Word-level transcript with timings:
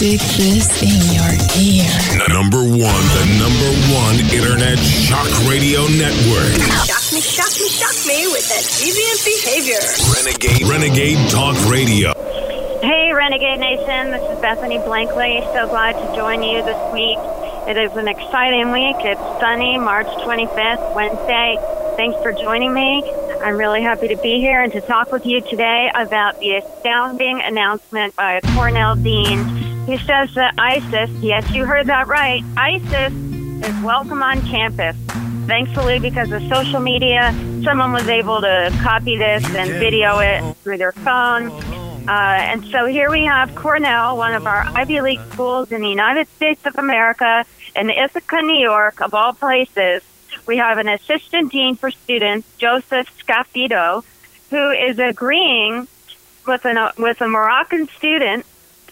Stick 0.00 0.24
this 0.40 0.80
in 0.80 0.96
your 1.12 1.28
ear. 1.60 1.92
Number 2.32 2.64
one, 2.64 3.04
the 3.12 3.24
number 3.36 3.68
one 3.92 4.16
internet 4.32 4.78
shock 4.80 5.28
radio 5.44 5.84
network. 5.92 6.56
Shock 6.88 7.12
me, 7.12 7.20
shock 7.20 7.52
me, 7.60 7.68
shock 7.68 7.92
me 8.08 8.24
with 8.32 8.48
that 8.48 8.64
deviant 8.80 9.20
behavior. 9.28 9.84
Renegade, 10.16 10.64
Renegade 10.64 11.28
Talk 11.28 11.52
Radio. 11.68 12.14
Hey, 12.80 13.12
Renegade 13.12 13.60
Nation. 13.60 14.12
This 14.12 14.24
is 14.24 14.40
Bethany 14.40 14.78
Blankley. 14.78 15.44
So 15.52 15.68
glad 15.68 15.92
to 15.92 16.16
join 16.16 16.42
you 16.42 16.64
this 16.64 16.80
week. 16.94 17.18
It 17.68 17.76
is 17.76 17.94
an 17.98 18.08
exciting 18.08 18.72
week. 18.72 18.96
It's 19.00 19.20
sunny, 19.38 19.76
March 19.76 20.08
25th, 20.24 20.94
Wednesday. 20.96 21.58
Thanks 21.98 22.16
for 22.22 22.32
joining 22.32 22.72
me. 22.72 23.04
I'm 23.44 23.58
really 23.58 23.82
happy 23.82 24.08
to 24.08 24.16
be 24.16 24.40
here 24.40 24.62
and 24.62 24.72
to 24.72 24.80
talk 24.80 25.12
with 25.12 25.26
you 25.26 25.42
today 25.42 25.90
about 25.94 26.40
the 26.40 26.56
astounding 26.56 27.42
announcement 27.44 28.16
by 28.16 28.40
Cornell 28.54 28.96
dean. 28.96 29.69
He 29.86 29.96
says 29.98 30.34
that 30.34 30.54
ISIS, 30.58 31.10
yes, 31.20 31.50
you 31.50 31.64
heard 31.64 31.86
that 31.86 32.06
right, 32.06 32.44
ISIS 32.56 33.12
is 33.64 33.82
welcome 33.82 34.22
on 34.22 34.40
campus. 34.42 34.96
Thankfully, 35.46 35.98
because 35.98 36.30
of 36.30 36.42
social 36.48 36.80
media, 36.80 37.32
someone 37.64 37.92
was 37.92 38.06
able 38.06 38.40
to 38.40 38.70
copy 38.82 39.16
this 39.16 39.44
and 39.54 39.70
video 39.70 40.18
it 40.20 40.56
through 40.58 40.78
their 40.78 40.92
phone. 40.92 41.50
Uh, 42.08 42.08
and 42.08 42.64
so 42.66 42.86
here 42.86 43.10
we 43.10 43.24
have 43.24 43.54
Cornell, 43.54 44.16
one 44.16 44.34
of 44.34 44.46
our 44.46 44.62
Ivy 44.74 45.00
League 45.00 45.20
schools 45.32 45.72
in 45.72 45.80
the 45.80 45.88
United 45.88 46.28
States 46.28 46.64
of 46.66 46.76
America, 46.76 47.44
in 47.74 47.90
Ithaca, 47.90 48.42
New 48.42 48.60
York, 48.60 49.00
of 49.00 49.14
all 49.14 49.32
places. 49.32 50.02
We 50.46 50.56
have 50.58 50.78
an 50.78 50.88
assistant 50.88 51.52
dean 51.52 51.74
for 51.74 51.90
students, 51.90 52.48
Joseph 52.58 53.08
Scafito, 53.18 54.04
who 54.50 54.70
is 54.70 54.98
agreeing 54.98 55.88
with 56.46 56.64
an 56.64 56.92
with 56.98 57.20
a 57.20 57.28
Moroccan 57.28 57.88
student, 57.88 58.46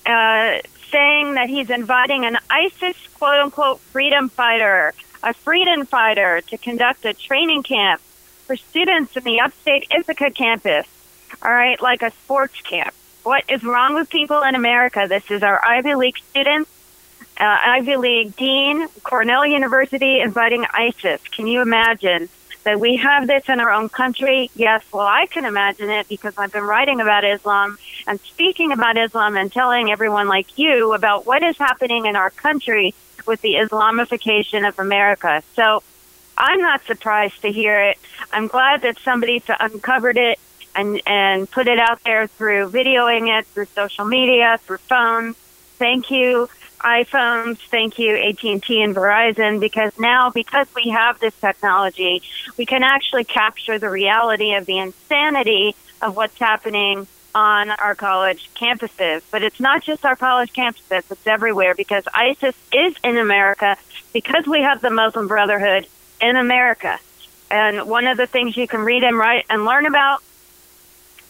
uh, 0.09 0.61
saying 0.91 1.35
that 1.35 1.49
he's 1.49 1.71
inviting 1.71 2.25
an 2.25 2.39
ISIS 2.51 2.97
quote 3.15 3.39
unquote 3.39 3.81
freedom 3.81 4.29
fighter, 4.29 4.95
a 5.23 5.35
freedom 5.35 5.87
fighter, 5.87 6.41
to 6.49 6.59
conduct 6.59 7.05
a 7.05 7.15
training 7.15 7.63
camp 7.63 8.01
for 8.47 8.57
students 8.57 9.17
in 9.17 9.23
the 9.25 9.41
upstate 9.41 9.87
Ithaca 9.97 10.31
campus. 10.31 10.87
All 11.43 11.53
right, 11.53 11.81
like 11.81 12.03
a 12.03 12.11
sports 12.11 12.61
camp. 12.63 12.95
What 13.23 13.45
is 13.49 13.63
wrong 13.63 13.95
with 13.95 14.09
people 14.09 14.43
in 14.43 14.55
America? 14.55 15.07
This 15.09 15.31
is 15.31 15.43
our 15.43 15.65
Ivy 15.65 15.95
League 15.95 16.19
students 16.31 16.71
uh, 17.41 17.45
Ivy 17.45 17.97
League 17.97 18.37
dean, 18.37 18.89
Cornell 19.03 19.47
University 19.47 20.21
inviting 20.21 20.67
ISIS. 20.73 21.21
Can 21.29 21.47
you 21.47 21.63
imagine 21.63 22.29
that 22.65 22.81
we 22.81 22.97
have 22.97 23.27
this 23.27 23.49
in 23.49 23.61
our 23.61 23.71
own 23.71 23.89
country? 23.89 24.51
Yes, 24.55 24.85
well, 24.93 25.07
I 25.07 25.27
can 25.27 25.45
imagine 25.45 25.91
it 25.91 26.09
because 26.09 26.35
I've 26.37 26.53
been 26.53 26.65
writing 26.65 27.01
about 27.01 27.25
Islam 27.25 27.79
and 28.07 28.21
speaking 28.21 28.73
about 28.73 28.97
Islam 28.97 29.37
and 29.37 29.51
telling 29.53 29.91
everyone 29.91 30.29
like 30.29 30.59
you 30.59 30.93
about 30.95 31.27
what 31.27 31.43
is 31.43 31.57
happening 31.57 32.07
in 32.07 32.17
our 32.17 32.31
country 32.31 32.95
with 33.27 33.41
the 33.43 33.55
Islamification 33.55 34.67
of 34.69 34.79
America. 34.79 35.43
So 35.55 35.83
I'm 36.37 36.61
not 36.61 36.85
surprised 36.85 37.43
to 37.43 37.53
hear 37.53 37.81
it. 37.81 37.99
I'm 38.33 38.47
glad 38.47 38.83
that 38.83 38.99
somebody's 38.99 39.43
uncovered 39.61 40.17
it 40.17 40.39
and, 40.75 41.01
and 41.07 41.51
put 41.51 41.67
it 41.67 41.79
out 41.79 42.03
there 42.05 42.27
through 42.27 42.71
videoing 42.71 43.37
it, 43.39 43.47
through 43.47 43.67
social 43.67 44.05
media, 44.05 44.59
through 44.63 44.79
phones. 44.79 45.37
Thank 45.79 46.11
you 46.11 46.49
iPhones, 46.81 47.59
thank 47.71 47.99
you 47.99 48.17
AT&T 48.17 48.83
and 48.83 48.95
Verizon 48.95 49.61
because 49.61 49.99
now 49.99 50.31
because 50.31 50.67
we 50.75 50.91
have 50.91 51.19
this 51.19 51.39
technology, 51.41 52.23
we 52.57 52.67
can 52.67 52.83
actually 52.83 53.25
capture 53.25 53.79
the 53.79 53.91
reality 53.91 54.55
of 54.55 54.67
the 54.67 54.79
insanity 54.79 55.75
of 56.01 56.17
what's 56.17 56.39
happening 56.39 57.07
on 57.35 57.71
our 57.71 57.95
college 57.95 58.51
campuses. 58.55 59.23
But 59.31 59.43
it's 59.43 59.61
not 59.61 59.83
just 59.83 60.05
our 60.05 60.17
college 60.17 60.53
campuses, 60.53 61.11
it's 61.11 61.27
everywhere 61.27 61.75
because 61.75 62.05
ISIS 62.13 62.55
is 62.73 62.95
in 63.05 63.17
America 63.17 63.77
because 64.13 64.47
we 64.47 64.63
have 64.63 64.81
the 64.81 64.91
Muslim 64.91 65.29
Brotherhood 65.29 65.87
in 66.21 66.37
America. 66.37 66.99
And 67.51 67.89
one 67.89 68.07
of 68.07 68.17
the 68.17 68.27
things 68.27 68.57
you 68.57 68.69
can 68.69 68.81
read 68.81 69.03
and 69.03 69.17
write 69.17 69.47
and 69.49 69.65
learn 69.65 69.87
about 69.87 70.23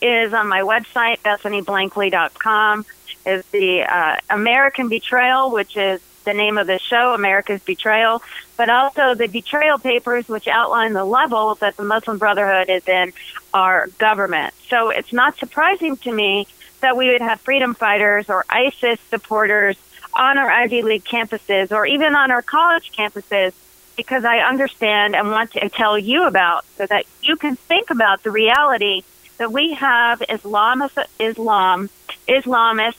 is 0.01 0.33
on 0.33 0.49
my 0.49 0.61
website, 0.61 1.21
BethanyBlankley.com 1.23 2.85
is 3.27 3.45
the 3.47 3.83
uh, 3.83 4.17
American 4.31 4.89
Betrayal, 4.89 5.51
which 5.51 5.77
is 5.77 6.01
the 6.25 6.35
name 6.35 6.59
of 6.59 6.67
the 6.67 6.79
show, 6.79 7.15
America's 7.15 7.63
Betrayal, 7.63 8.23
but 8.57 8.69
also 8.69 9.15
the 9.15 9.29
betrayal 9.29 9.79
papers, 9.79 10.29
which 10.29 10.47
outline 10.47 10.93
the 10.93 11.05
level 11.05 11.55
that 11.57 11.77
the 11.77 11.85
Muslim 11.85 12.19
Brotherhood 12.19 12.69
is 12.69 12.87
in 12.87 13.13
our 13.55 13.87
government. 13.99 14.53
So 14.69 14.91
it's 14.91 15.13
not 15.13 15.39
surprising 15.39 15.97
to 15.99 16.13
me 16.13 16.47
that 16.81 16.97
we 16.97 17.09
would 17.09 17.23
have 17.23 17.41
freedom 17.41 17.75
fighters 17.75 18.29
or 18.29 18.45
ISIS 18.49 19.01
supporters 19.09 19.77
on 20.15 20.39
our 20.39 20.51
Ivy 20.51 20.83
League 20.83 21.05
campuses 21.05 21.73
or 21.73 21.87
even 21.87 22.15
on 22.15 22.31
our 22.31 22.43
college 22.43 22.93
campuses 22.93 23.53
because 23.97 24.25
I 24.25 24.39
understand 24.39 25.17
and 25.17 25.31
want 25.31 25.53
to 25.53 25.69
tell 25.71 25.99
you 25.99 26.27
about 26.27 26.65
so 26.77 26.87
that 26.87 27.05
you 27.23 27.37
can 27.37 27.57
think 27.57 27.91
about 27.91 28.23
the 28.23 28.31
reality 28.31 29.03
that 29.39 29.53
we 29.53 29.75
have 29.75 30.23
Islam, 30.29 30.83
Islam, 31.19 31.91
Islamists 32.29 32.97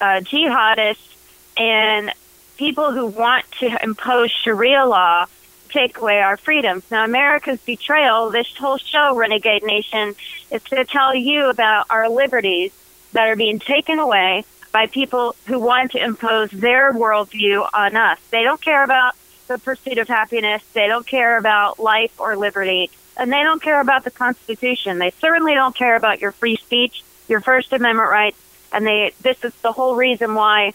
uh, 0.00 0.20
jihadists 0.20 1.16
and 1.56 2.12
people 2.56 2.92
who 2.92 3.06
want 3.06 3.44
to 3.60 3.78
impose 3.82 4.30
Sharia 4.30 4.84
law 4.84 5.26
take 5.68 5.98
away 5.98 6.20
our 6.20 6.36
freedoms. 6.36 6.84
Now, 6.90 7.04
America's 7.04 7.60
betrayal, 7.60 8.30
this 8.30 8.54
whole 8.56 8.76
show, 8.76 9.16
Renegade 9.16 9.62
Nation, 9.62 10.14
is 10.50 10.62
to 10.64 10.84
tell 10.84 11.14
you 11.14 11.48
about 11.48 11.86
our 11.88 12.08
liberties 12.08 12.72
that 13.12 13.28
are 13.28 13.36
being 13.36 13.58
taken 13.58 13.98
away 13.98 14.44
by 14.70 14.86
people 14.86 15.36
who 15.46 15.58
want 15.58 15.92
to 15.92 16.04
impose 16.04 16.50
their 16.50 16.92
worldview 16.92 17.68
on 17.72 17.96
us. 17.96 18.18
They 18.30 18.42
don't 18.42 18.60
care 18.60 18.84
about 18.84 19.14
the 19.48 19.58
pursuit 19.58 19.98
of 19.98 20.08
happiness. 20.08 20.62
They 20.72 20.86
don't 20.86 21.06
care 21.06 21.36
about 21.38 21.78
life 21.78 22.20
or 22.20 22.36
liberty. 22.36 22.90
And 23.16 23.32
they 23.32 23.42
don't 23.42 23.62
care 23.62 23.80
about 23.80 24.04
the 24.04 24.10
Constitution. 24.10 24.98
They 24.98 25.10
certainly 25.20 25.54
don't 25.54 25.76
care 25.76 25.96
about 25.96 26.20
your 26.20 26.32
free 26.32 26.56
speech, 26.56 27.02
your 27.28 27.40
First 27.40 27.72
Amendment 27.72 28.10
rights, 28.10 28.38
and 28.72 28.86
they 28.86 29.12
this 29.20 29.44
is 29.44 29.54
the 29.56 29.72
whole 29.72 29.96
reason 29.96 30.34
why 30.34 30.72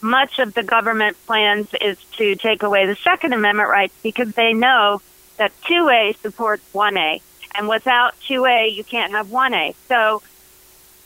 much 0.00 0.38
of 0.38 0.54
the 0.54 0.62
government 0.62 1.16
plans 1.26 1.68
is 1.80 1.98
to 2.16 2.36
take 2.36 2.62
away 2.62 2.86
the 2.86 2.96
Second 2.96 3.32
Amendment 3.32 3.68
rights 3.68 3.94
because 4.02 4.32
they 4.32 4.52
know 4.52 5.00
that 5.36 5.52
2A 5.62 6.16
supports 6.18 6.62
1A. 6.72 7.20
And 7.54 7.68
without 7.68 8.14
2A, 8.28 8.74
you 8.74 8.84
can't 8.84 9.12
have 9.12 9.28
1A. 9.28 9.74
So 9.88 10.22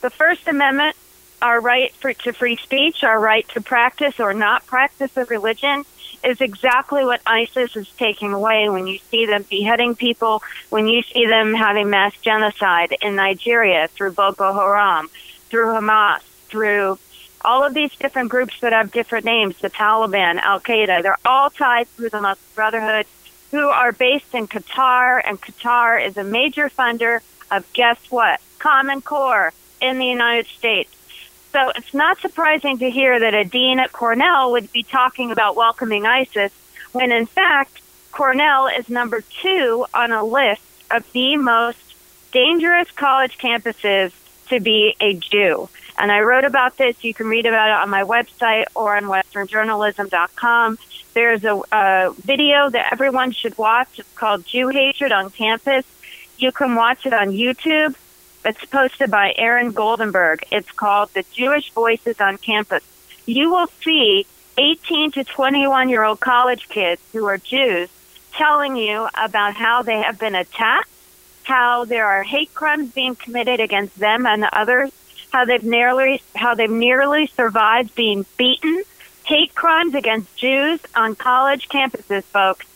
the 0.01 0.11
First 0.11 0.49
Amendment, 0.49 0.97
our 1.41 1.61
right 1.61 1.95
for, 1.95 2.13
to 2.13 2.33
free 2.33 2.57
speech, 2.57 3.05
our 3.05 3.21
right 3.21 3.49
to 3.51 3.61
practice 3.61 4.19
or 4.19 4.35
not 4.35 4.67
practice 4.67 5.17
a 5.17 5.25
religion, 5.27 5.85
is 6.25 6.41
exactly 6.41 7.05
what 7.05 7.21
ISIS 7.27 7.77
is 7.77 7.89
taking 7.97 8.33
away 8.33 8.69
when 8.69 8.87
you 8.87 8.99
see 9.11 9.27
them 9.27 9.45
beheading 9.49 9.95
people, 9.95 10.43
when 10.69 10.87
you 10.87 11.03
see 11.03 11.27
them 11.27 11.55
having 11.55 11.91
mass 11.91 12.15
genocide 12.21 12.95
in 13.01 13.17
Nigeria 13.17 13.89
through 13.89 14.13
Boko 14.13 14.53
Haram, 14.53 15.09
through 15.49 15.67
Hamas, 15.67 16.21
through 16.49 16.99
all 17.43 17.65
of 17.65 17.75
these 17.75 17.95
different 17.97 18.29
groups 18.29 18.61
that 18.61 18.73
have 18.73 18.93
different 18.93 19.25
names, 19.25 19.59
the 19.59 19.71
Taliban, 19.71 20.39
Al 20.39 20.61
Qaeda, 20.61 21.03
they're 21.03 21.17
all 21.25 21.51
tied 21.51 21.89
through 21.89 22.11
the 22.11 22.21
Muslim 22.21 22.45
Brotherhood, 22.55 23.07
who 23.51 23.69
are 23.69 23.93
based 23.93 24.35
in 24.35 24.47
Qatar, 24.47 25.21
and 25.25 25.41
Qatar 25.41 26.05
is 26.05 26.17
a 26.17 26.25
major 26.25 26.69
funder 26.69 27.21
of 27.51 27.71
guess 27.73 27.99
what? 28.11 28.41
Common 28.59 29.01
Core 29.01 29.53
in 29.81 29.99
the 29.99 30.07
United 30.07 30.47
States. 30.47 30.95
So 31.53 31.73
it's 31.75 31.95
not 31.95 32.19
surprising 32.19 32.79
to 32.79 32.91
hear 32.91 33.19
that 33.19 33.35
a 33.35 33.45
dean 33.45 33.81
at 33.81 33.93
Cornell 33.93 34.53
would 34.53 34.73
be 34.73 34.83
talking 34.83 35.31
about 35.31 35.57
welcoming 35.57 36.07
ISIS 36.07 36.53
when 36.93 37.13
in 37.13 37.27
fact 37.27 37.81
Cornell 38.13 38.69
is 38.69 38.89
number 38.89 39.21
two 39.21 39.87
on 39.93 40.13
a 40.13 40.25
list 40.25 40.63
of 40.91 41.11
the 41.13 41.37
most 41.37 41.79
dangerous 42.33 42.91
college 42.93 43.39
campuses 43.39 44.13
to 44.49 44.61
be 44.61 44.95
a 45.01 45.15
Jew. 45.15 45.69
And 45.99 46.11
I 46.11 46.21
wrote 46.21 46.45
about 46.45 46.77
this. 46.77 47.03
You 47.05 47.15
can 47.15 47.27
read 47.27 47.47
about 47.47 47.69
it 47.69 47.83
on 47.83 47.91
my 47.91 48.05
website 48.05 48.65
or 48.75 48.97
on 48.97 49.05
westernjournalism.com. 49.05 50.79
There's 51.15 51.45
a, 51.45 51.61
a 51.73 52.13
video 52.13 52.71
that 52.71 52.93
everyone 52.93 53.33
should 53.33 53.59
watch. 53.59 53.99
It's 53.99 54.13
called 54.15 54.47
Jew 54.47 54.69
Hatred 54.69 55.13
on 55.13 55.31
Campus. 55.31 55.85
You 56.39 56.53
can 56.53 56.75
watch 56.75 57.07
it 57.07 57.13
on 57.13 57.29
YouTube. 57.29 57.95
It's 58.45 58.65
posted 58.65 59.11
by 59.11 59.35
Aaron 59.37 59.73
Goldenberg. 59.73 60.45
It's 60.51 60.71
called 60.71 61.11
The 61.13 61.25
Jewish 61.33 61.73
Voices 61.73 62.21
on 62.21 62.39
Campus. 62.39 62.83
You 63.27 63.51
will 63.51 63.67
see 63.85 64.27
18 64.57 65.13
to 65.13 65.25
21 65.25 65.91
year 65.91 66.05
old 66.05 66.21
college 66.21 66.69
kids 66.69 67.03
who 67.13 67.27
are 67.27 67.37
Jews 67.37 67.91
telling 68.33 68.77
you 68.77 69.09
about 69.15 69.55
how 69.55 69.83
they 69.83 70.01
have 70.01 70.19
been 70.19 70.35
attacked, 70.35 70.89
how 71.43 71.85
there 71.85 72.07
are 72.07 72.23
hate 72.23 72.55
crimes 72.55 72.93
being 72.93 73.15
committed 73.15 73.61
against 73.61 73.99
them 73.99 74.25
and 74.25 74.45
others, 74.53 74.91
how 75.31 75.45
they've 75.45 75.63
nearly 75.63 76.23
how 76.35 76.55
they've 76.55 76.71
nearly 76.71 77.27
survived 77.27 77.95
being 77.95 78.25
beaten, 78.39 78.83
hate 79.25 79.55
crimes 79.55 79.95
against 79.95 80.35
Jews 80.37 80.81
on 80.95 81.15
college 81.15 81.69
campuses, 81.69 82.23
folks. 82.25 82.67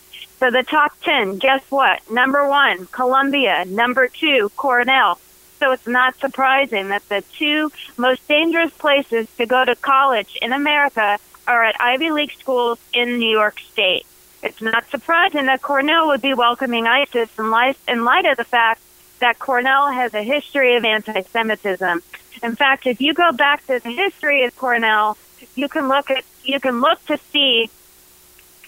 So 0.41 0.51
the 0.51 0.63
top 0.63 0.93
10, 1.03 1.39
guess 1.39 1.63
what? 1.71 2.03
Number 2.11 2.47
1, 2.47 2.87
Columbia, 2.89 3.65
number 3.65 4.09
2, 4.09 4.51
Cornell, 4.57 5.19
So 5.61 5.73
it's 5.73 5.87
not 5.87 6.19
surprising 6.19 6.89
that 6.89 7.09
the 7.09 7.23
two 7.39 7.71
most 7.97 8.27
dangerous 8.29 8.73
places 8.73 9.29
to 9.37 9.47
go 9.47 9.65
to 9.65 9.75
college 9.77 10.37
in 10.43 10.53
America 10.53 11.19
are 11.47 11.65
at 11.65 11.81
Ivy 11.81 12.11
League 12.11 12.33
schools 12.33 12.79
in 12.93 13.19
New 13.19 13.31
York 13.31 13.61
State. 13.61 14.07
It's 14.43 14.61
not 14.61 14.89
surprising 14.91 15.47
that 15.47 15.63
Cornell 15.63 16.09
would 16.09 16.21
be 16.21 16.35
welcoming 16.35 16.87
ISIS 16.87 17.31
in 17.39 17.51
light, 17.51 17.79
in 17.89 18.05
light 18.05 18.27
of 18.27 18.37
the 18.37 18.45
fact 18.45 18.83
that 19.21 19.39
Cornell 19.39 19.91
has 19.91 20.13
a 20.13 20.23
history 20.23 20.77
of 20.77 20.85
anti-Semitism. 20.85 22.03
In 22.43 22.57
fact, 22.57 22.87
if 22.87 23.01
you 23.01 23.15
go 23.15 23.33
back 23.33 23.65
to 23.67 23.79
the 23.79 23.91
history 23.91 24.45
of 24.45 24.55
Cornell, 24.57 25.17
you 25.55 25.69
can 25.69 25.89
look 25.89 26.11
at 26.11 26.25
you 26.43 26.61
can 26.61 26.81
look 26.81 27.03
to 27.07 27.17
see 27.33 27.71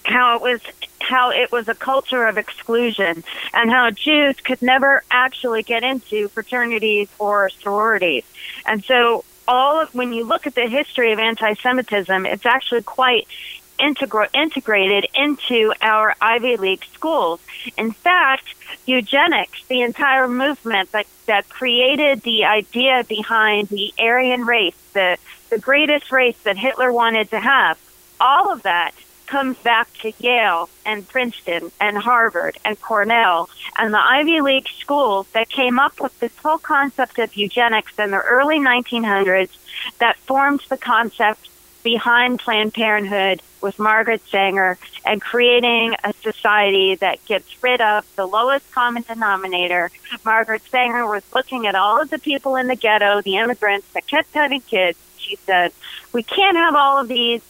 how 0.05 0.37
it 0.37 0.43
was 0.43 0.61
how 1.07 1.31
it 1.31 1.53
was 1.53 1.69
a 1.69 1.75
culture 1.75 2.27
of 2.27 2.37
exclusion 2.37 3.23
and 3.55 3.71
how 3.71 3.91
Jews 3.91 4.37
could 4.41 4.61
never 4.61 5.05
actually 5.11 5.63
get 5.63 5.83
into 5.83 6.29
fraternities 6.29 7.09
or 7.19 7.49
sororities. 7.49 8.25
And 8.67 8.85
so 8.85 9.25
all 9.49 9.81
of 9.81 9.95
when 9.95 10.13
you 10.13 10.25
look 10.25 10.47
at 10.47 10.55
the 10.55 10.69
history 10.69 11.13
of 11.13 11.19
anti-Semitism, 11.19 12.27
it's 12.27 12.47
actually 12.47 12.83
quite 12.83 13.29
integral, 13.79 14.27
integrated 14.35 15.07
into 15.15 15.73
our 15.81 16.15
Ivy 16.21 16.57
League 16.57 16.85
schools. 16.93 17.41
In 17.77 17.93
fact, 17.93 18.55
eugenics, 18.87 19.65
the 19.69 19.83
entire 19.83 20.29
movement 20.29 20.93
that, 20.93 21.07
that 21.27 21.49
created 21.49 22.23
the 22.23 22.45
idea 22.45 23.05
behind 23.09 23.69
the 23.69 23.93
Aryan 23.99 24.45
race, 24.45 24.77
the, 24.93 25.19
the 25.51 25.59
greatest 25.59 26.11
race 26.11 26.39
that 26.45 26.57
Hitler 26.57 26.93
wanted 26.93 27.31
to 27.31 27.41
have, 27.41 27.79
all 28.19 28.51
of 28.51 28.63
that 28.63 28.93
comes 29.27 29.57
back 29.59 29.93
to 30.01 30.13
Yale 30.19 30.69
and 30.85 31.07
Princeton 31.09 31.71
and 31.81 31.99
Harvard 31.99 32.59
and 32.65 32.81
Cornell 32.81 33.49
and 33.77 33.93
the 33.93 34.01
Ivy 34.03 34.41
League 34.41 34.69
schools 34.69 35.27
that 35.33 35.49
came 35.49 35.79
up 35.79 36.01
with 36.01 36.19
this 36.21 36.37
whole 36.39 36.59
concept 36.59 37.19
of 37.19 37.35
eugenics 37.37 37.99
in 37.99 38.11
the 38.11 38.21
early 38.21 38.59
1900s 38.59 39.51
that 39.99 40.17
formed 40.19 40.63
the 40.69 40.77
concept 40.77 41.51
behind 41.83 42.41
Planned 42.41 42.75
Parenthood 42.75 43.43
with 43.61 43.79
Margaret 43.79 44.21
Sanger 44.29 44.77
and 45.05 45.21
creating 45.21 45.95
a 46.03 46.13
society 46.15 46.97
that 46.97 47.25
gets 47.27 47.63
rid 47.63 47.81
of 47.81 48.05
the 48.17 48.27
lowest 48.27 48.71
common 48.73 49.03
denominator. 49.03 49.91
Margaret 50.25 50.63
Sanger 50.69 51.07
was 51.07 51.23
looking 51.35 51.67
at 51.67 51.75
all 51.75 52.01
of 52.01 52.11
the 52.11 52.19
people 52.19 52.57
in 52.57 52.67
the 52.67 52.77
ghetto, 52.77 53.23
the 53.23 53.37
immigrants 53.37 53.87
that 53.93 54.07
kept 54.07 54.33
having 54.35 54.61
kids. 54.63 54.99
She 55.19 55.37
said, 55.37 55.73
we 56.13 56.23
can't 56.23 56.57
have 56.57 56.75
all 56.75 56.99
of 57.01 57.09
these 57.09 57.43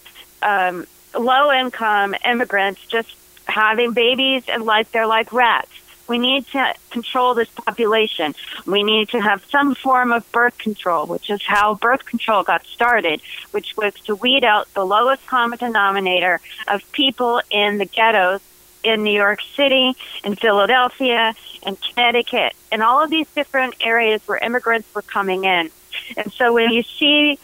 um, 0.42 0.86
low 1.18 1.52
income 1.52 2.14
immigrants 2.24 2.84
just 2.86 3.14
having 3.46 3.92
babies 3.92 4.44
and 4.48 4.64
like 4.64 4.90
they're 4.92 5.06
like 5.06 5.32
rats. 5.32 5.70
We 6.08 6.18
need 6.18 6.46
to 6.48 6.74
control 6.90 7.34
this 7.34 7.48
population. 7.48 8.34
We 8.64 8.84
need 8.84 9.08
to 9.08 9.20
have 9.20 9.44
some 9.46 9.74
form 9.74 10.12
of 10.12 10.30
birth 10.30 10.56
control, 10.56 11.06
which 11.06 11.30
is 11.30 11.42
how 11.42 11.74
birth 11.74 12.04
control 12.04 12.44
got 12.44 12.64
started, 12.64 13.20
which 13.50 13.76
was 13.76 13.92
to 14.04 14.14
weed 14.14 14.44
out 14.44 14.72
the 14.74 14.86
lowest 14.86 15.26
common 15.26 15.58
denominator 15.58 16.40
of 16.68 16.90
people 16.92 17.42
in 17.50 17.78
the 17.78 17.86
ghettos 17.86 18.40
in 18.84 19.02
New 19.02 19.12
York 19.12 19.40
City, 19.56 19.94
in 20.22 20.36
Philadelphia, 20.36 21.34
in 21.66 21.76
Connecticut, 21.76 22.54
and 22.70 22.84
all 22.84 23.02
of 23.02 23.10
these 23.10 23.26
different 23.34 23.74
areas 23.80 24.22
where 24.26 24.38
immigrants 24.38 24.94
were 24.94 25.02
coming 25.02 25.44
in. 25.44 25.70
And 26.16 26.32
so 26.32 26.52
when 26.52 26.70
you 26.70 26.84
see 26.84 27.40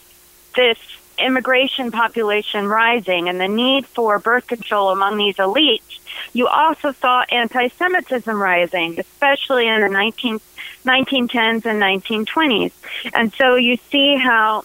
this 0.54 0.78
immigration 1.18 1.90
population 1.90 2.66
rising 2.66 3.28
and 3.28 3.40
the 3.40 3.48
need 3.48 3.86
for 3.86 4.18
birth 4.18 4.46
control 4.46 4.90
among 4.90 5.16
these 5.16 5.36
elites, 5.36 5.98
you 6.32 6.46
also 6.46 6.92
saw 6.92 7.24
anti-Semitism 7.30 8.40
rising, 8.40 8.98
especially 8.98 9.68
in 9.68 9.80
the 9.80 9.88
19, 9.88 10.40
1910s 10.84 11.66
and 11.66 11.82
1920s. 11.82 12.72
And 13.14 13.32
so 13.34 13.56
you 13.56 13.76
see 13.90 14.16
how 14.16 14.64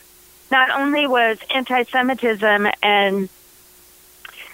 not 0.51 0.69
only 0.71 1.07
was 1.07 1.39
anti-Semitism 1.53 2.67
and 2.81 3.29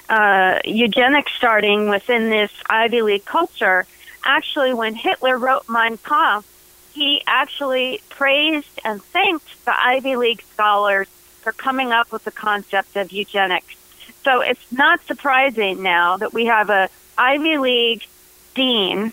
uh, 0.10 0.60
eugenics 0.66 1.32
starting 1.34 1.90
within 1.90 2.30
this 2.30 2.52
Ivy 2.70 3.02
League 3.02 3.26
culture, 3.26 3.86
actually 4.24 4.74
when 4.74 4.96
Hitler 4.96 5.38
wrote 5.38 5.64
Mein 5.70 5.98
Kampf, 5.98 6.48
he 6.94 7.24
actually 7.26 8.02
praised 8.10 8.80
and 8.86 9.02
thanked 9.02 9.66
the 9.66 9.74
Ivy 9.76 10.16
League 10.16 10.42
scholars 10.54 11.08
for 11.44 11.52
coming 11.52 11.92
up 11.92 12.12
with 12.12 12.24
the 12.24 12.32
concept 12.32 12.96
of 12.96 13.12
eugenics. 13.12 13.76
So 14.24 14.42
it's 14.42 14.72
not 14.72 15.02
surprising 15.06 15.84
now 15.84 16.18
that 16.18 16.34
we 16.34 16.46
have 16.46 16.70
a 16.70 16.90
Ivy 17.18 17.58
League 17.58 18.08
dean 18.56 19.12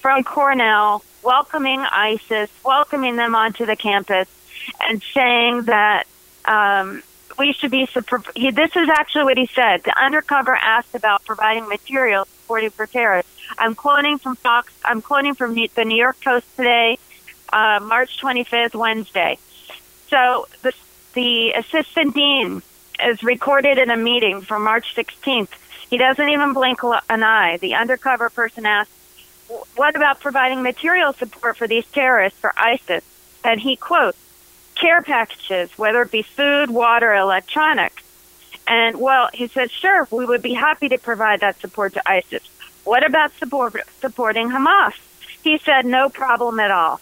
from 0.00 0.22
Cornell 0.24 1.02
welcoming 1.22 1.80
ISIS, 1.80 2.50
welcoming 2.64 3.16
them 3.16 3.34
onto 3.34 3.66
the 3.66 3.76
campus, 3.76 4.28
and 4.80 5.02
saying 5.02 5.62
that 5.62 6.06
um, 6.44 7.02
we 7.38 7.52
should 7.52 7.70
be. 7.70 7.86
This 7.86 8.76
is 8.76 8.88
actually 8.88 9.24
what 9.24 9.38
he 9.38 9.46
said. 9.46 9.82
The 9.82 9.94
undercover 9.98 10.54
asked 10.54 10.94
about 10.94 11.24
providing 11.24 11.68
materials 11.68 12.28
supporting 12.28 12.70
for 12.70 12.86
terrorists. 12.86 13.30
I'm 13.58 13.74
quoting 13.74 14.18
from 14.18 14.36
Fox. 14.36 14.72
I'm 14.84 15.02
quoting 15.02 15.34
from 15.34 15.54
the 15.54 15.84
New 15.84 15.96
York 15.96 16.16
Post 16.22 16.46
today, 16.56 16.98
uh, 17.52 17.80
March 17.82 18.20
25th, 18.20 18.74
Wednesday. 18.74 19.38
So 20.08 20.48
the 20.62 20.72
the 21.14 21.52
assistant 21.52 22.14
dean 22.14 22.62
is 23.04 23.22
recorded 23.22 23.78
in 23.78 23.90
a 23.90 23.96
meeting 23.96 24.42
from 24.42 24.64
March 24.64 24.94
16th. 24.94 25.48
He 25.88 25.96
doesn't 25.96 26.28
even 26.28 26.52
blink 26.52 26.80
an 26.82 27.22
eye. 27.22 27.56
The 27.56 27.74
undercover 27.74 28.30
person 28.30 28.66
asks, 28.66 28.92
what 29.74 29.96
about 29.96 30.20
providing 30.20 30.62
material 30.62 31.12
support 31.12 31.56
for 31.56 31.66
these 31.66 31.86
terrorists 31.86 32.38
for 32.38 32.52
ISIS? 32.56 33.02
And 33.42 33.60
he 33.60 33.74
quotes, 33.76 34.18
care 34.76 35.02
packages, 35.02 35.76
whether 35.76 36.02
it 36.02 36.12
be 36.12 36.22
food, 36.22 36.70
water, 36.70 37.12
electronics. 37.14 38.02
And 38.68 39.00
well, 39.00 39.28
he 39.34 39.48
says, 39.48 39.70
sure, 39.72 40.06
we 40.10 40.24
would 40.24 40.42
be 40.42 40.54
happy 40.54 40.88
to 40.90 40.98
provide 40.98 41.40
that 41.40 41.60
support 41.60 41.94
to 41.94 42.08
ISIS. 42.08 42.42
What 42.84 43.04
about 43.04 43.32
support, 43.34 43.74
supporting 44.00 44.50
Hamas? 44.50 44.94
He 45.42 45.58
said, 45.58 45.86
no 45.86 46.08
problem 46.08 46.60
at 46.60 46.70
all. 46.70 47.00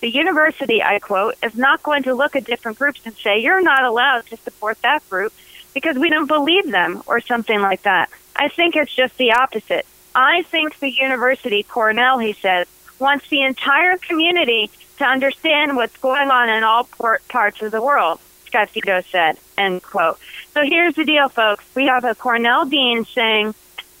The 0.00 0.10
university, 0.10 0.82
I 0.82 0.98
quote, 0.98 1.36
is 1.42 1.54
not 1.54 1.82
going 1.82 2.02
to 2.04 2.14
look 2.14 2.36
at 2.36 2.44
different 2.44 2.78
groups 2.78 3.00
and 3.04 3.14
say, 3.16 3.38
you're 3.38 3.62
not 3.62 3.84
allowed 3.84 4.26
to 4.26 4.36
support 4.36 4.80
that 4.82 5.08
group 5.08 5.32
because 5.74 5.96
we 5.96 6.10
don't 6.10 6.26
believe 6.26 6.70
them 6.70 7.02
or 7.06 7.20
something 7.20 7.60
like 7.60 7.82
that. 7.82 8.10
I 8.34 8.48
think 8.48 8.76
it's 8.76 8.94
just 8.94 9.16
the 9.16 9.32
opposite. 9.32 9.86
I 10.14 10.42
think 10.42 10.78
the 10.78 10.90
university, 10.90 11.62
Cornell, 11.62 12.18
he 12.18 12.34
says, 12.34 12.66
wants 12.98 13.28
the 13.28 13.42
entire 13.42 13.98
community 13.98 14.70
to 14.98 15.04
understand 15.04 15.76
what's 15.76 15.96
going 15.98 16.30
on 16.30 16.48
in 16.48 16.64
all 16.64 16.88
parts 17.28 17.60
of 17.62 17.70
the 17.70 17.82
world, 17.82 18.18
Scafito 18.46 19.04
said, 19.10 19.38
end 19.58 19.82
quote. 19.82 20.18
So 20.52 20.62
here's 20.62 20.94
the 20.94 21.04
deal, 21.04 21.28
folks. 21.28 21.64
We 21.74 21.86
have 21.86 22.04
a 22.04 22.14
Cornell 22.14 22.64
dean 22.64 23.04
saying, 23.04 23.54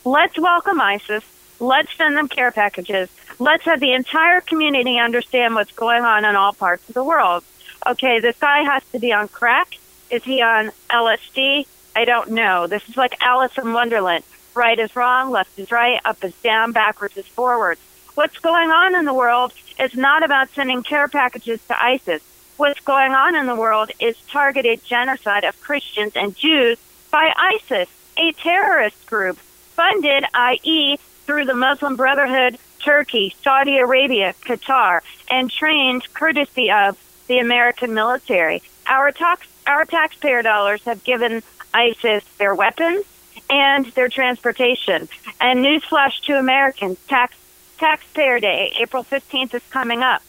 let's 0.04 0.38
welcome 0.38 0.80
ISIS. 0.80 1.24
Let's 1.60 1.94
send 1.96 2.16
them 2.16 2.28
care 2.28 2.52
packages. 2.52 3.08
Let's 3.38 3.64
have 3.64 3.80
the 3.80 3.92
entire 3.92 4.40
community 4.40 4.98
understand 4.98 5.54
what's 5.54 5.72
going 5.72 6.04
on 6.04 6.24
in 6.24 6.36
all 6.36 6.54
parts 6.54 6.88
of 6.88 6.94
the 6.94 7.04
world. 7.04 7.44
Okay, 7.86 8.18
this 8.18 8.36
guy 8.38 8.62
has 8.62 8.82
to 8.92 8.98
be 8.98 9.12
on 9.12 9.28
crack. 9.28 9.74
Is 10.10 10.24
he 10.24 10.40
on 10.40 10.72
LSD? 10.90 11.66
I 11.94 12.04
don't 12.04 12.30
know. 12.30 12.66
This 12.66 12.88
is 12.88 12.96
like 12.96 13.20
Alice 13.20 13.58
in 13.58 13.72
Wonderland. 13.72 14.24
Right 14.54 14.78
is 14.78 14.96
wrong, 14.96 15.30
left 15.30 15.58
is 15.58 15.70
right, 15.70 16.00
up 16.04 16.24
is 16.24 16.34
down, 16.36 16.72
backwards 16.72 17.16
is 17.18 17.26
forwards. 17.26 17.80
What's 18.14 18.38
going 18.38 18.70
on 18.70 18.94
in 18.94 19.04
the 19.04 19.12
world 19.12 19.52
is 19.78 19.94
not 19.94 20.24
about 20.24 20.48
sending 20.50 20.82
care 20.82 21.08
packages 21.08 21.60
to 21.68 21.82
ISIS. 21.82 22.22
What's 22.56 22.80
going 22.80 23.12
on 23.12 23.36
in 23.36 23.44
the 23.44 23.54
world 23.54 23.90
is 24.00 24.16
targeted 24.30 24.82
genocide 24.82 25.44
of 25.44 25.60
Christians 25.60 26.12
and 26.16 26.34
Jews 26.34 26.78
by 27.10 27.30
ISIS, 27.36 27.90
a 28.16 28.32
terrorist 28.32 29.04
group 29.04 29.36
funded, 29.36 30.24
i.e., 30.32 30.96
through 31.26 31.44
the 31.44 31.54
Muslim 31.54 31.96
Brotherhood, 31.96 32.58
Turkey, 32.86 33.34
Saudi 33.42 33.78
Arabia, 33.78 34.32
Qatar, 34.42 35.00
and 35.28 35.50
trained 35.50 36.06
courtesy 36.14 36.70
of 36.70 36.96
the 37.26 37.38
American 37.40 37.94
military. 37.94 38.62
Our 38.86 39.10
tax, 39.10 39.48
our 39.66 39.84
taxpayer 39.84 40.40
dollars 40.42 40.84
have 40.84 41.02
given 41.02 41.42
ISIS 41.74 42.22
their 42.38 42.54
weapons 42.54 43.04
and 43.50 43.86
their 43.86 44.08
transportation. 44.08 45.08
And 45.40 45.64
newsflash 45.64 46.22
to 46.26 46.38
Americans, 46.38 46.96
tax 47.08 47.34
taxpayer 47.76 48.38
day, 48.38 48.72
April 48.78 49.02
15th 49.02 49.54
is 49.54 49.62
coming 49.70 50.02
up. 50.04 50.22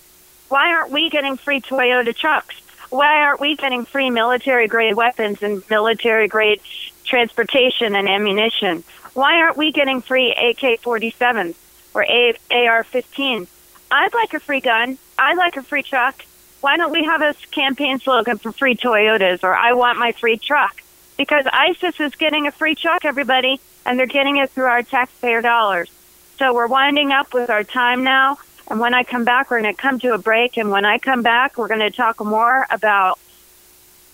Why 0.50 0.74
aren't 0.74 0.92
we 0.92 1.12
getting 1.12 1.38
free 1.38 1.62
Toyota 1.62 2.16
trucks? 2.16 2.56
Why 2.90 3.22
aren't 3.22 3.40
we 3.40 3.56
getting 3.56 3.86
free 3.86 4.10
military 4.10 4.68
grade 4.68 4.96
weapons 4.96 5.44
and 5.44 5.62
military 5.70 6.28
grade 6.28 6.62
transportation 7.04 7.96
and 7.96 8.10
ammunition? 8.10 8.84
Why 9.14 9.42
aren't 9.42 9.58
we 9.58 9.72
getting 9.72 10.02
free 10.02 10.32
AK 10.32 10.82
47s 10.82 11.54
or 11.98 12.04
AR-15. 12.04 13.48
I'd 13.89 14.13
like 14.13 14.34
a 14.34 14.39
free 14.39 14.62
gun. 14.62 14.98
I'd 15.18 15.38
like 15.38 15.58
a 15.58 15.63
free 15.63 15.84
truck. 15.84 16.24
Why 16.62 16.77
don't 16.77 16.92
we 16.92 17.04
have 17.04 17.22
a 17.22 17.34
campaign 17.51 18.00
slogan 18.00 18.38
for 18.38 18.51
free 18.51 18.75
Toyotas 18.75 19.44
or 19.44 19.54
I 19.54 19.74
want 19.74 19.98
my 19.98 20.12
free 20.12 20.38
truck? 20.38 20.82
Because 21.18 21.46
ISIS 21.51 22.00
is 22.00 22.16
getting 22.16 22.46
a 22.46 22.51
free 22.51 22.75
truck, 22.75 23.06
everybody, 23.06 23.60
and 23.86 23.98
they're 23.98 24.06
getting 24.06 24.38
it 24.38 24.51
through 24.51 24.66
our 24.66 24.84
taxpayer 24.84 25.42
dollars. 25.42 25.89
So 26.38 26.54
we're 26.54 26.68
winding 26.68 27.12
up 27.12 27.34
with 27.34 27.50
our 27.50 27.63
time 27.63 28.04
now. 28.04 28.38
And 28.68 28.80
when 28.80 28.94
I 28.94 29.04
come 29.04 29.24
back, 29.24 29.50
we're 29.50 29.62
going 29.62 29.74
to 29.74 29.82
come 29.82 30.00
to 30.00 30.13
a 30.13 30.18
break. 30.18 30.58
And 30.58 30.70
when 30.70 30.86
I 30.86 31.00
come 31.00 31.24
back, 31.24 31.58
we're 31.58 31.70
going 31.70 31.80
to 31.80 31.89
talk 31.89 32.24
more 32.24 32.68
about 32.70 33.18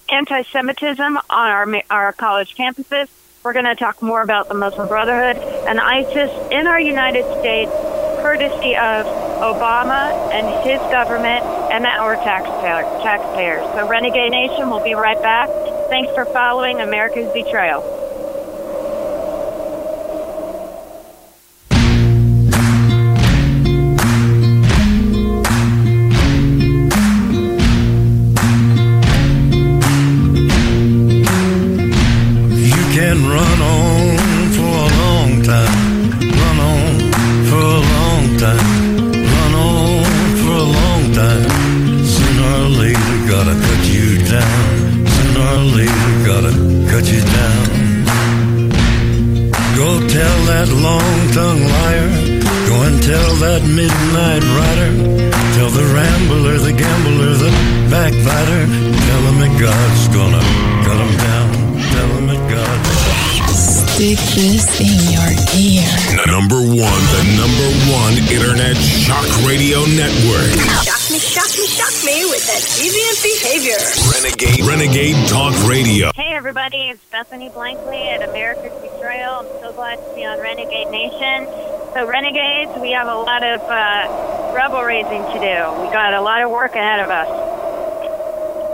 anti-Semitism 0.09 1.17
on 1.17 1.23
our 1.29 1.83
our 1.89 2.13
college 2.13 2.55
campuses. 2.55 3.07
We're 3.43 3.51
going 3.51 3.65
to 3.65 3.75
talk 3.75 4.01
more 4.01 4.21
about 4.21 4.47
the 4.47 4.53
Muslim 4.53 4.87
Brotherhood 4.87 5.35
and 5.67 5.77
ISIS 5.77 6.31
in 6.49 6.65
our 6.65 6.79
United 6.79 7.25
States, 7.41 7.69
courtesy 8.21 8.77
of 8.77 9.05
Obama 9.43 10.31
and 10.31 10.47
his 10.65 10.79
government 10.89 11.43
and 11.69 11.85
our 11.85 12.15
taxpayer, 12.15 12.83
taxpayers. 13.03 13.65
So, 13.75 13.85
Renegade 13.85 14.31
Nation, 14.31 14.69
we'll 14.69 14.81
be 14.81 14.93
right 14.93 15.21
back. 15.21 15.49
Thanks 15.89 16.13
for 16.13 16.23
following 16.23 16.79
America's 16.79 17.33
Betrayal. 17.33 18.02
Cut 46.93 47.09
you 47.09 47.21
down. 47.25 47.65
Go 49.73 49.89
tell 50.13 50.37
that 50.53 50.69
long 50.69 51.17
tongued 51.33 51.65
liar. 51.73 52.09
Go 52.69 52.75
and 52.85 53.01
tell 53.01 53.31
that 53.41 53.61
midnight 53.65 54.45
rider. 54.53 54.91
Tell 55.57 55.71
the 55.73 55.85
rambler, 55.89 56.61
the 56.61 56.73
gambler, 56.77 57.33
the 57.33 57.49
backbiter. 57.89 58.63
Tell 59.09 59.21
him 59.25 59.37
that 59.41 59.53
God's 59.57 60.03
gonna 60.13 60.43
cut 60.85 60.99
him 61.01 61.13
down. 61.17 61.47
Tell 61.93 62.09
him 62.13 62.25
that 62.29 62.43
God's 62.53 62.93
Stick 63.93 64.21
this 64.37 64.69
in 64.77 64.99
your 65.17 65.31
ear. 65.57 65.89
Number 66.29 66.61
one, 66.61 67.03
the 67.13 67.23
number 67.41 67.69
one 67.89 68.13
internet 68.29 68.77
shock 68.77 69.25
radio 69.49 69.81
network. 69.97 71.02
Shock 71.23 71.57
me, 71.57 71.65
shock 71.67 71.95
me, 72.03 72.25
with 72.25 72.45
that 72.47 72.59
deviant 72.75 73.23
behavior. 73.23 73.79
Renegade 74.11 74.59
Renegade 74.67 75.29
Talk 75.29 75.55
Radio. 75.65 76.11
Hey, 76.15 76.35
everybody, 76.35 76.89
it's 76.89 77.03
Bethany 77.11 77.49
Blankley 77.49 78.11
at 78.11 78.27
America's 78.27 78.73
Betrayal. 78.81 79.35
I'm 79.39 79.47
so 79.63 79.71
glad 79.71 79.95
to 79.95 80.15
be 80.15 80.25
on 80.25 80.37
Renegade 80.41 80.91
Nation. 80.91 81.47
So, 81.95 82.05
Renegades, 82.05 82.77
we 82.81 82.91
have 82.91 83.07
a 83.07 83.15
lot 83.15 83.41
of 83.41 83.61
uh, 83.61 84.53
rebel 84.53 84.83
raising 84.83 85.23
to 85.23 85.39
do. 85.39 85.81
We 85.81 85.87
got 85.95 86.13
a 86.13 86.19
lot 86.19 86.43
of 86.43 86.51
work 86.51 86.75
ahead 86.75 86.99
of 86.99 87.09
us. 87.09 87.29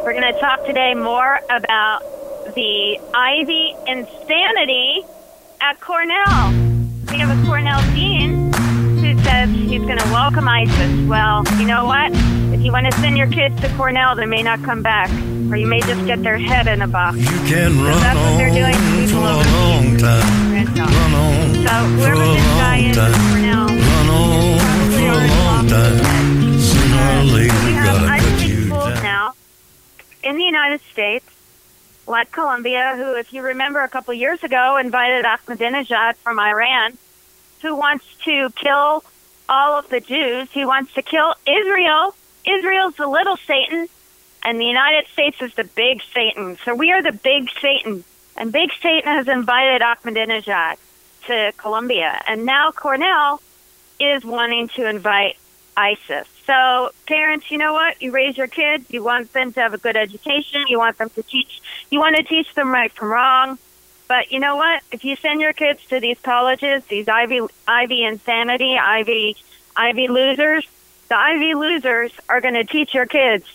We're 0.04 0.14
going 0.14 0.34
to 0.34 0.40
talk 0.40 0.66
today 0.66 0.96
more 0.96 1.40
about 1.52 2.02
the 2.56 3.00
Ivy 3.14 3.76
insanity 3.86 5.04
at 5.62 5.80
Cornell. 5.80 6.50
We 7.12 7.20
have 7.20 7.30
a 7.30 7.46
Cornell 7.46 7.80
dean 7.94 8.52
who 8.98 9.24
says 9.24 9.50
he's 9.52 9.84
going 9.84 10.00
to 10.00 10.10
welcome 10.10 10.48
ISIS. 10.48 11.08
Well, 11.08 11.44
you 11.60 11.68
know 11.68 11.86
what? 11.86 12.12
If 12.60 12.66
you 12.66 12.74
want 12.74 12.88
to 12.88 13.00
send 13.00 13.18
your 13.18 13.28
kids 13.28 13.58
to 13.62 13.70
Cornell, 13.78 14.16
they 14.16 14.26
may 14.26 14.44
not 14.44 14.62
come 14.64 14.84
back, 14.84 15.10
or 15.50 15.56
you 15.56 15.66
may 15.66 15.80
just 15.80 16.06
get 16.06 16.22
their 16.22 16.38
head 16.38 16.68
in 16.68 16.82
a 16.82 16.90
box. 16.90 17.16
You 17.16 17.24
can 17.24 17.82
run 17.82 17.98
that's 18.02 18.20
what 18.20 18.38
they're 18.38 18.50
doing 18.50 18.74
to 18.74 19.16
on 19.16 19.46
people 19.46 19.54
long 19.56 19.98
time. 19.98 20.52
Run 20.52 21.16
on 21.16 21.54
So 21.54 21.72
whoever 21.96 22.18
this 22.18 22.44
guy 22.60 22.78
is 22.80 22.98
at 22.98 23.14
time. 23.14 23.32
Cornell, 23.32 23.66
Run 23.66 24.10
on 24.10 24.92
for 24.92 25.08
a 25.08 25.28
long 25.40 25.68
time. 25.70 26.60
Sooner 26.60 27.00
or 27.00 27.24
we 27.24 27.32
later, 27.32 27.54
have 27.54 27.86
gotta 27.86 28.12
Ivy 28.12 28.46
League 28.46 28.66
schools 28.66 29.04
now 29.04 29.34
in 30.22 30.36
the 30.36 30.44
United 30.44 30.82
States, 30.92 31.26
like 32.08 32.30
Columbia, 32.34 32.96
who, 32.98 33.16
if 33.16 33.32
you 33.32 33.42
remember, 33.42 33.80
a 33.80 33.88
couple 33.88 34.14
years 34.14 34.44
ago 34.44 34.76
invited 34.76 35.24
Ahmadinejad 35.24 36.18
from 36.18 36.38
Iran, 36.38 36.98
who 37.62 37.78
wants 37.78 38.04
to 38.26 38.50
kill 38.50 39.06
all 39.48 39.80
of 39.80 39.88
the 39.88 40.02
Jews. 40.02 40.52
He 40.52 40.66
wants 40.66 40.94
to 40.96 41.02
kill 41.02 41.36
Israel. 41.48 42.16
Israel's 42.50 42.96
the 42.96 43.08
little 43.08 43.38
Satan, 43.38 43.88
and 44.44 44.60
the 44.60 44.66
United 44.66 45.08
States 45.08 45.42
is 45.42 45.54
the 45.56 45.64
big 45.64 46.02
Satan. 46.14 46.58
So 46.64 46.76
we 46.76 46.92
are 46.92 47.02
the 47.02 47.12
big 47.12 47.50
Satan, 47.62 48.04
and 48.36 48.52
big 48.52 48.72
Satan 48.82 49.12
has 49.12 49.28
invited 49.28 49.82
Ahmadinejad 49.82 50.78
to 51.28 51.54
Columbia, 51.58 52.22
and 52.28 52.46
now 52.46 52.72
Cornell 52.72 53.42
is 54.00 54.24
wanting 54.24 54.70
to 54.70 54.90
invite 54.90 55.38
ISIS. 55.76 56.28
So, 56.46 56.92
parents, 57.06 57.52
you 57.52 57.58
know 57.58 57.74
what? 57.74 58.02
You 58.02 58.12
raise 58.12 58.38
your 58.38 58.48
kids. 58.48 58.90
You 58.90 59.04
want 59.04 59.32
them 59.34 59.54
to 59.54 59.60
have 59.62 59.74
a 59.74 59.78
good 59.78 59.96
education. 59.96 60.66
You 60.68 60.80
want 60.80 60.98
them 60.98 61.10
to 61.12 61.24
teach. 61.24 61.62
You 61.92 62.00
want 62.00 62.16
to 62.16 62.24
teach 62.24 62.54
them 62.56 62.72
right 62.72 62.92
from 62.92 63.10
wrong. 63.10 63.60
But 64.08 64.32
you 64.32 64.40
know 64.40 64.56
what? 64.56 64.82
If 64.92 65.06
you 65.06 65.16
send 65.16 65.40
your 65.42 65.54
kids 65.54 65.86
to 65.90 66.00
these 66.00 66.20
colleges, 66.20 66.84
these 66.86 67.08
Ivy, 67.08 67.42
Ivy 67.68 68.04
insanity, 68.04 68.78
Ivy, 68.78 69.38
Ivy 69.76 70.08
losers, 70.08 70.68
the 71.10 71.18
Ivy 71.18 71.56
losers 71.56 72.12
are 72.30 72.40
going 72.40 72.54
to 72.54 72.64
teach 72.64 72.94
your 72.94 73.06
kids 73.06 73.46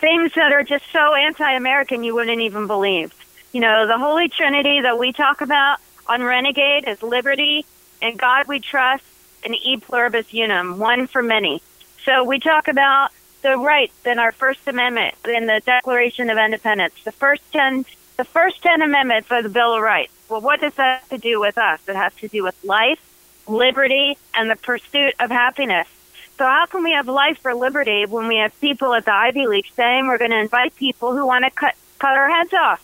things 0.00 0.32
that 0.34 0.52
are 0.52 0.62
just 0.62 0.84
so 0.92 1.14
anti-American 1.14 2.04
you 2.04 2.14
wouldn't 2.14 2.40
even 2.40 2.68
believe. 2.68 3.12
You 3.52 3.60
know, 3.60 3.86
the 3.86 3.98
Holy 3.98 4.28
Trinity 4.28 4.80
that 4.82 4.98
we 4.98 5.12
talk 5.12 5.40
about 5.40 5.78
on 6.06 6.22
Renegade 6.22 6.86
is 6.86 7.02
liberty 7.02 7.66
and 8.00 8.16
God 8.18 8.46
we 8.46 8.60
trust 8.60 9.04
and 9.44 9.54
e 9.54 9.76
pluribus 9.76 10.32
unum, 10.32 10.78
one 10.78 11.06
for 11.06 11.22
many. 11.22 11.62
So 12.04 12.22
we 12.24 12.38
talk 12.38 12.68
about 12.68 13.10
the 13.42 13.56
rights 13.56 13.94
in 14.04 14.18
our 14.18 14.32
First 14.32 14.66
Amendment 14.68 15.14
in 15.26 15.46
the 15.46 15.60
Declaration 15.64 16.30
of 16.30 16.38
Independence. 16.38 16.94
The 17.04 17.12
first 17.12 17.42
ten, 17.52 17.84
the 18.16 18.24
first 18.24 18.62
ten 18.62 18.82
amendments 18.82 19.28
of 19.30 19.42
the 19.42 19.48
Bill 19.48 19.74
of 19.74 19.82
Rights. 19.82 20.12
Well, 20.28 20.40
what 20.40 20.60
does 20.60 20.74
that 20.74 21.00
have 21.00 21.08
to 21.10 21.18
do 21.18 21.40
with 21.40 21.58
us? 21.58 21.80
It 21.88 21.96
has 21.96 22.14
to 22.16 22.28
do 22.28 22.44
with 22.44 22.56
life, 22.64 23.00
liberty, 23.48 24.16
and 24.34 24.50
the 24.50 24.56
pursuit 24.56 25.14
of 25.18 25.30
happiness. 25.30 25.88
So 26.38 26.44
how 26.44 26.66
can 26.66 26.84
we 26.84 26.92
have 26.92 27.08
life 27.08 27.38
for 27.38 27.52
liberty 27.52 28.06
when 28.06 28.28
we 28.28 28.36
have 28.36 28.58
people 28.60 28.94
at 28.94 29.04
the 29.04 29.12
Ivy 29.12 29.48
League 29.48 29.66
saying 29.74 30.06
we're 30.06 30.18
going 30.18 30.30
to 30.30 30.38
invite 30.38 30.76
people 30.76 31.12
who 31.12 31.26
want 31.26 31.44
to 31.44 31.50
cut 31.50 31.74
cut 31.98 32.16
our 32.16 32.28
heads 32.30 32.54
off? 32.54 32.80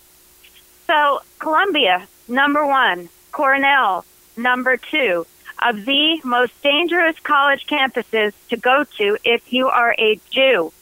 So 0.88 1.20
Columbia, 1.38 2.08
number 2.26 2.66
one, 2.66 3.08
Cornell, 3.30 4.04
number 4.36 4.76
two, 4.76 5.24
of 5.62 5.84
the 5.84 6.20
most 6.24 6.60
dangerous 6.62 7.18
college 7.20 7.66
campuses 7.68 8.32
to 8.48 8.56
go 8.56 8.82
to 8.98 9.16
if 9.24 9.52
you 9.52 9.68
are 9.68 9.94
a 9.98 10.18
Jew. 10.30 10.72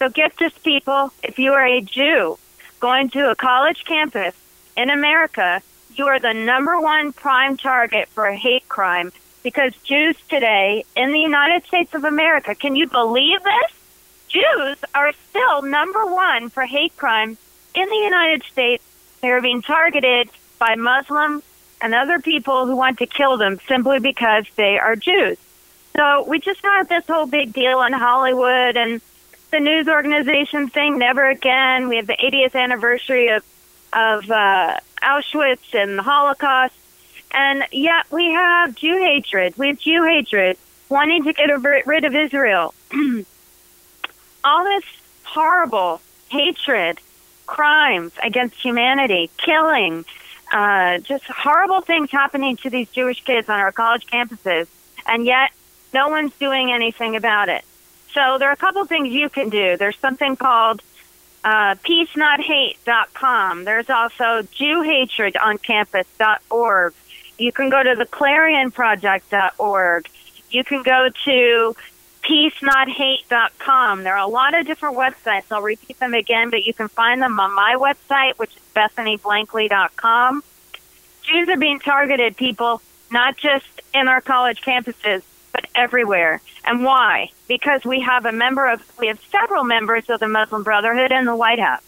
So 0.00 0.08
get 0.08 0.36
this, 0.36 0.52
people. 0.58 1.12
If 1.22 1.38
you 1.38 1.52
are 1.52 1.64
a 1.64 1.80
Jew 1.80 2.38
going 2.80 3.08
to 3.10 3.30
a 3.30 3.36
college 3.36 3.84
campus 3.84 4.34
in 4.76 4.90
America, 4.90 5.62
you 5.94 6.06
are 6.06 6.18
the 6.18 6.34
number 6.34 6.80
one 6.80 7.12
prime 7.12 7.56
target 7.56 8.08
for 8.08 8.26
a 8.26 8.36
hate 8.36 8.68
crime 8.68 9.12
because 9.46 9.72
Jews 9.84 10.16
today 10.28 10.84
in 10.96 11.12
the 11.12 11.20
United 11.20 11.64
States 11.66 11.94
of 11.94 12.02
America, 12.02 12.52
can 12.56 12.74
you 12.74 12.88
believe 12.88 13.40
this? 13.44 13.72
Jews 14.26 14.76
are 14.92 15.12
still 15.30 15.62
number 15.62 16.04
one 16.04 16.48
for 16.48 16.64
hate 16.64 16.96
crime 16.96 17.38
in 17.72 17.88
the 17.88 17.94
United 17.94 18.42
States. 18.42 18.82
They 19.20 19.30
are 19.30 19.40
being 19.40 19.62
targeted 19.62 20.30
by 20.58 20.74
Muslims 20.74 21.44
and 21.80 21.94
other 21.94 22.18
people 22.18 22.66
who 22.66 22.74
want 22.74 22.98
to 22.98 23.06
kill 23.06 23.36
them 23.36 23.60
simply 23.68 24.00
because 24.00 24.46
they 24.56 24.80
are 24.80 24.96
Jews. 24.96 25.38
So 25.96 26.24
we 26.26 26.40
just 26.40 26.60
had 26.64 26.88
this 26.88 27.06
whole 27.06 27.26
big 27.26 27.52
deal 27.52 27.82
in 27.82 27.92
Hollywood 27.92 28.76
and 28.76 29.00
the 29.52 29.60
news 29.60 29.86
organization 29.86 30.70
thing, 30.70 30.98
Never 30.98 31.24
Again. 31.24 31.88
We 31.88 31.98
have 31.98 32.08
the 32.08 32.16
80th 32.16 32.56
anniversary 32.56 33.28
of, 33.28 33.44
of 33.92 34.28
uh, 34.28 34.80
Auschwitz 35.00 35.72
and 35.72 36.00
the 36.00 36.02
Holocaust. 36.02 36.74
And 37.36 37.64
yet 37.70 38.10
we 38.10 38.32
have 38.32 38.74
Jew 38.74 38.96
hatred. 38.96 39.56
We 39.58 39.68
have 39.68 39.78
Jew 39.78 40.02
hatred 40.04 40.56
wanting 40.88 41.24
to 41.24 41.34
get 41.34 41.50
rid 41.86 42.06
of 42.06 42.14
Israel. 42.14 42.72
All 44.44 44.64
this 44.64 44.84
horrible 45.22 46.00
hatred, 46.30 46.98
crimes 47.44 48.12
against 48.22 48.56
humanity, 48.56 49.28
killing, 49.36 50.06
uh, 50.50 50.96
just 50.98 51.26
horrible 51.26 51.82
things 51.82 52.10
happening 52.10 52.56
to 52.58 52.70
these 52.70 52.88
Jewish 52.88 53.22
kids 53.22 53.50
on 53.50 53.60
our 53.60 53.70
college 53.70 54.06
campuses, 54.06 54.66
and 55.06 55.26
yet 55.26 55.50
no 55.92 56.08
one's 56.08 56.32
doing 56.38 56.72
anything 56.72 57.16
about 57.16 57.50
it. 57.50 57.64
So 58.14 58.38
there 58.38 58.48
are 58.48 58.52
a 58.52 58.56
couple 58.56 58.82
things 58.86 59.08
you 59.08 59.28
can 59.28 59.50
do. 59.50 59.76
There's 59.76 59.98
something 59.98 60.36
called 60.36 60.80
uh, 61.44 61.74
peacenothate.com. 61.74 63.64
There's 63.64 63.90
also 63.90 64.40
jewhatredoncampus.org. 64.42 66.94
You 67.38 67.52
can 67.52 67.68
go 67.68 67.82
to 67.82 67.94
the 67.94 68.06
clarionproject.org. 68.06 70.08
You 70.50 70.64
can 70.64 70.82
go 70.82 71.08
to 71.24 71.76
peacenothate.com. 72.22 74.02
There 74.02 74.14
are 74.14 74.26
a 74.26 74.26
lot 74.26 74.58
of 74.58 74.66
different 74.66 74.96
websites. 74.96 75.44
I'll 75.50 75.62
repeat 75.62 75.98
them 75.98 76.14
again, 76.14 76.50
but 76.50 76.64
you 76.64 76.74
can 76.74 76.88
find 76.88 77.22
them 77.22 77.38
on 77.38 77.54
my 77.54 77.76
website, 77.78 78.38
which 78.38 78.54
is 78.56 78.62
bethanyblankley.com. 78.74 80.42
Jews 81.22 81.48
are 81.48 81.56
being 81.56 81.80
targeted, 81.80 82.36
people, 82.36 82.80
not 83.10 83.36
just 83.36 83.66
in 83.94 84.08
our 84.08 84.20
college 84.20 84.60
campuses, 84.60 85.22
but 85.52 85.66
everywhere. 85.74 86.40
And 86.64 86.84
why? 86.84 87.30
Because 87.48 87.84
we 87.84 88.00
have 88.00 88.26
a 88.26 88.32
member 88.32 88.66
of, 88.66 88.82
we 88.98 89.08
have 89.08 89.20
several 89.30 89.64
members 89.64 90.08
of 90.08 90.20
the 90.20 90.28
Muslim 90.28 90.62
Brotherhood 90.62 91.12
in 91.12 91.24
the 91.24 91.36
White 91.36 91.60
House. 91.60 91.82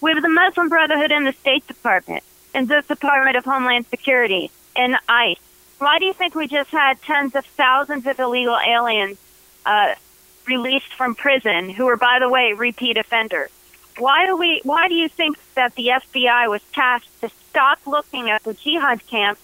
We 0.00 0.12
have 0.12 0.22
the 0.22 0.28
Muslim 0.28 0.68
Brotherhood 0.68 1.12
in 1.12 1.24
the 1.24 1.32
State 1.32 1.66
Department, 1.66 2.22
in 2.54 2.66
the 2.66 2.84
Department 2.86 3.36
of 3.36 3.44
Homeland 3.44 3.86
Security, 3.86 4.50
in 4.76 4.96
ICE. 5.08 5.38
Why 5.78 5.98
do 5.98 6.04
you 6.04 6.12
think 6.12 6.34
we 6.34 6.46
just 6.46 6.70
had 6.70 7.00
tens 7.02 7.34
of 7.34 7.44
thousands 7.44 8.06
of 8.06 8.18
illegal 8.18 8.56
aliens 8.56 9.18
uh, 9.66 9.94
released 10.46 10.92
from 10.94 11.14
prison 11.14 11.68
who 11.70 11.86
were, 11.86 11.96
by 11.96 12.18
the 12.20 12.28
way, 12.28 12.52
repeat 12.52 12.96
offenders? 12.96 13.50
Why 13.98 14.26
do 14.26 14.36
we? 14.36 14.60
Why 14.64 14.88
do 14.88 14.94
you 14.94 15.08
think 15.08 15.38
that 15.54 15.74
the 15.74 15.88
FBI 15.88 16.48
was 16.48 16.62
tasked 16.72 17.20
to 17.20 17.28
stop 17.50 17.78
looking 17.86 18.30
at 18.30 18.42
the 18.42 18.54
jihad 18.54 19.06
camps 19.06 19.40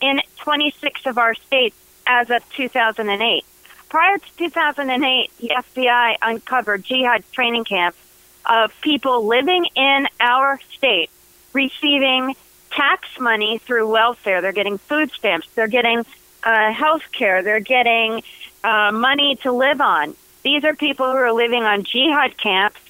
in 0.00 0.20
26 0.38 1.06
of 1.06 1.18
our 1.18 1.34
states 1.34 1.76
as 2.06 2.30
of 2.30 2.42
2008? 2.54 3.44
Prior 3.90 4.18
to 4.18 4.36
2008, 4.38 5.30
the 5.38 5.48
FBI 5.48 6.16
uncovered 6.22 6.84
jihad 6.84 7.24
training 7.32 7.64
camps 7.64 7.98
of 8.46 8.72
people 8.80 9.26
living 9.26 9.66
in 9.74 10.06
our 10.18 10.58
state 10.72 11.10
receiving 11.52 12.34
tax 12.70 13.08
money 13.18 13.58
through 13.58 13.88
welfare. 13.88 14.40
They're 14.40 14.52
getting 14.52 14.78
food 14.78 15.10
stamps. 15.12 15.48
They're 15.54 15.68
getting 15.68 16.04
uh, 16.44 16.72
health 16.72 17.02
care. 17.12 17.42
They're 17.42 17.60
getting 17.60 18.22
uh, 18.64 18.92
money 18.92 19.36
to 19.42 19.52
live 19.52 19.80
on. 19.80 20.14
These 20.42 20.64
are 20.64 20.74
people 20.74 21.10
who 21.10 21.16
are 21.16 21.32
living 21.32 21.64
on 21.64 21.84
jihad 21.84 22.36
camps 22.38 22.80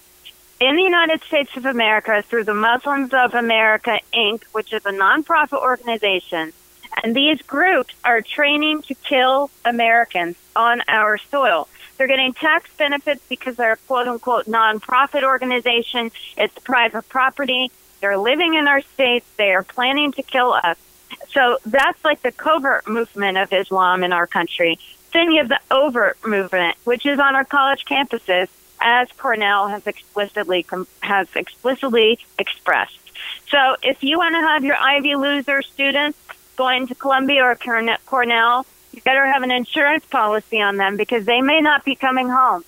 in 0.61 0.77
the 0.77 0.83
United 0.83 1.23
States 1.23 1.57
of 1.57 1.65
America 1.65 2.23
through 2.23 2.45
the 2.45 2.55
Muslims 2.55 3.13
of 3.13 3.35
America, 3.35 3.99
Inc., 4.15 4.45
which 4.53 4.73
is 4.73 4.85
a 4.85 4.91
nonprofit 4.91 5.61
organization. 5.61 6.53
And 7.03 7.17
these 7.17 7.41
groups 7.43 7.95
are 8.05 8.21
training 8.21 8.83
to 8.83 8.95
kill 8.95 9.51
Americans 9.65 10.37
on 10.55 10.83
our 10.87 11.19
soil. 11.19 11.67
They're 11.97 12.09
getting 12.09 12.33
tax 12.35 12.71
benefits 12.77 13.23
because 13.29 13.57
they're 13.57 13.73
a 13.73 13.77
quote 13.77 14.09
unquote 14.09 14.47
nonprofit 14.47 15.23
organization. 15.23 16.11
It's 16.37 16.59
private 16.61 17.09
property. 17.09 17.71
They're 18.01 18.19
living 18.19 18.55
in 18.55 18.67
our 18.67 18.81
states. 18.81 19.27
They 19.37 19.53
are 19.53 19.63
planning 19.63 20.13
to 20.13 20.23
kill 20.23 20.53
us. 20.53 20.77
So 21.33 21.59
that's 21.65 22.03
like 22.05 22.23
the 22.23 22.33
covert 22.33 22.89
movement 22.89 23.39
of 23.39 23.53
Islam 23.53 24.03
in 24.03 24.13
our 24.13 24.27
country. 24.27 24.79
Then 25.13 25.31
you 25.31 25.39
have 25.39 25.49
the 25.49 25.61
overt 25.71 26.19
movement, 26.27 26.77
which 26.85 27.05
is 27.05 27.19
on 27.19 27.35
our 27.35 27.45
college 27.45 27.85
campuses, 27.85 28.49
as 28.81 29.09
Cornell 29.19 29.69
has 29.69 29.87
explicitly 29.87 30.65
has 31.01 31.29
explicitly 31.35 32.19
expressed. 32.39 32.99
So 33.51 33.77
if 33.83 34.03
you 34.03 34.19
want 34.19 34.35
to 34.35 34.41
have 34.41 34.65
your 34.65 34.77
Ivy 34.77 35.17
loser 35.17 35.63
students 35.63 36.19
going 36.57 36.87
to 36.87 36.95
Columbia 36.95 37.45
or 37.45 37.57
Cornell, 38.07 38.67
you 38.93 39.03
better 39.03 39.27
have 39.27 39.43
an 39.43 39.51
insurance 39.51 40.05
policy 40.07 40.61
on 40.61 40.77
them 40.77 40.97
because 40.97 41.25
they 41.25 41.41
may 41.43 41.61
not 41.61 41.85
be 41.85 41.95
coming 41.95 42.29
home. 42.29 42.65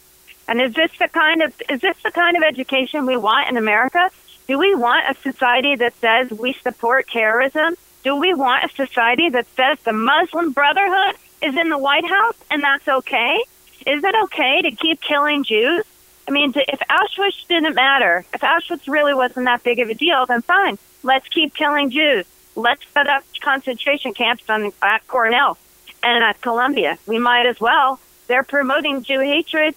And 0.49 0.61
is 0.61 0.75
this 0.75 0.91
the 0.99 1.09
kind 1.09 1.43
of 1.43 1.55
is 1.71 1.81
this 1.81 1.97
the 2.03 2.11
kind 2.11 2.37
of 2.37 2.43
education 2.43 3.07
we 3.07 3.17
want 3.17 3.49
in 3.49 3.57
America? 3.57 4.11
Do 4.53 4.59
we 4.59 4.75
want 4.75 5.09
a 5.09 5.19
society 5.23 5.77
that 5.77 5.95
says 5.97 6.31
we 6.31 6.53
support 6.53 7.09
terrorism? 7.09 7.75
Do 8.05 8.17
we 8.17 8.35
want 8.35 8.65
a 8.65 8.69
society 8.69 9.31
that 9.31 9.47
says 9.57 9.79
the 9.83 9.95
Muslim 9.95 10.53
Brotherhood 10.53 11.17
is 11.41 11.57
in 11.57 11.71
the 11.71 11.79
White 11.79 12.05
House 12.05 12.37
and 12.51 12.63
that's 12.63 12.87
okay? 12.87 13.43
Is 13.87 14.05
it 14.05 14.15
okay 14.25 14.61
to 14.61 14.71
keep 14.73 15.01
killing 15.01 15.43
Jews? 15.43 15.85
I 16.29 16.33
mean, 16.33 16.53
if 16.55 16.81
Auschwitz 16.81 17.49
didn't 17.49 17.75
matter, 17.77 18.27
if 18.35 18.43
Auschwitz 18.43 18.93
really 18.93 19.15
wasn't 19.15 19.47
that 19.47 19.63
big 19.63 19.79
of 19.79 19.89
a 19.89 19.95
deal, 19.95 20.27
then 20.27 20.43
fine. 20.43 20.77
Let's 21.03 21.27
keep 21.29 21.55
killing 21.55 21.89
Jews. 21.89 22.27
Let's 22.55 22.83
set 22.93 23.07
up 23.07 23.25
concentration 23.41 24.13
camps 24.13 24.45
on, 24.51 24.71
at 24.83 25.07
Cornell 25.07 25.57
and 26.03 26.23
at 26.23 26.43
Columbia. 26.43 26.99
We 27.07 27.19
might 27.19 27.47
as 27.47 27.59
well. 27.59 28.01
They're 28.27 28.45
promoting 28.45 29.03
Jew 29.03 29.21
hatred. 29.21 29.75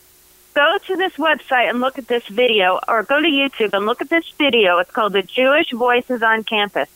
Go 0.55 0.77
to 0.87 0.95
this 0.95 1.11
website 1.13 1.69
and 1.69 1.81
look 1.81 1.97
at 1.97 2.07
this 2.07 2.25
video, 2.27 2.79
or 2.87 3.03
go 3.03 3.21
to 3.21 3.27
YouTube 3.27 3.73
and 3.73 3.85
look 3.85 4.01
at 4.01 4.09
this 4.09 4.23
video. 4.37 4.77
It's 4.77 4.89
called 4.89 5.11
The 5.11 5.21
Jewish 5.21 5.71
Voices 5.71 6.23
on 6.23 6.45
Campus. 6.45 6.87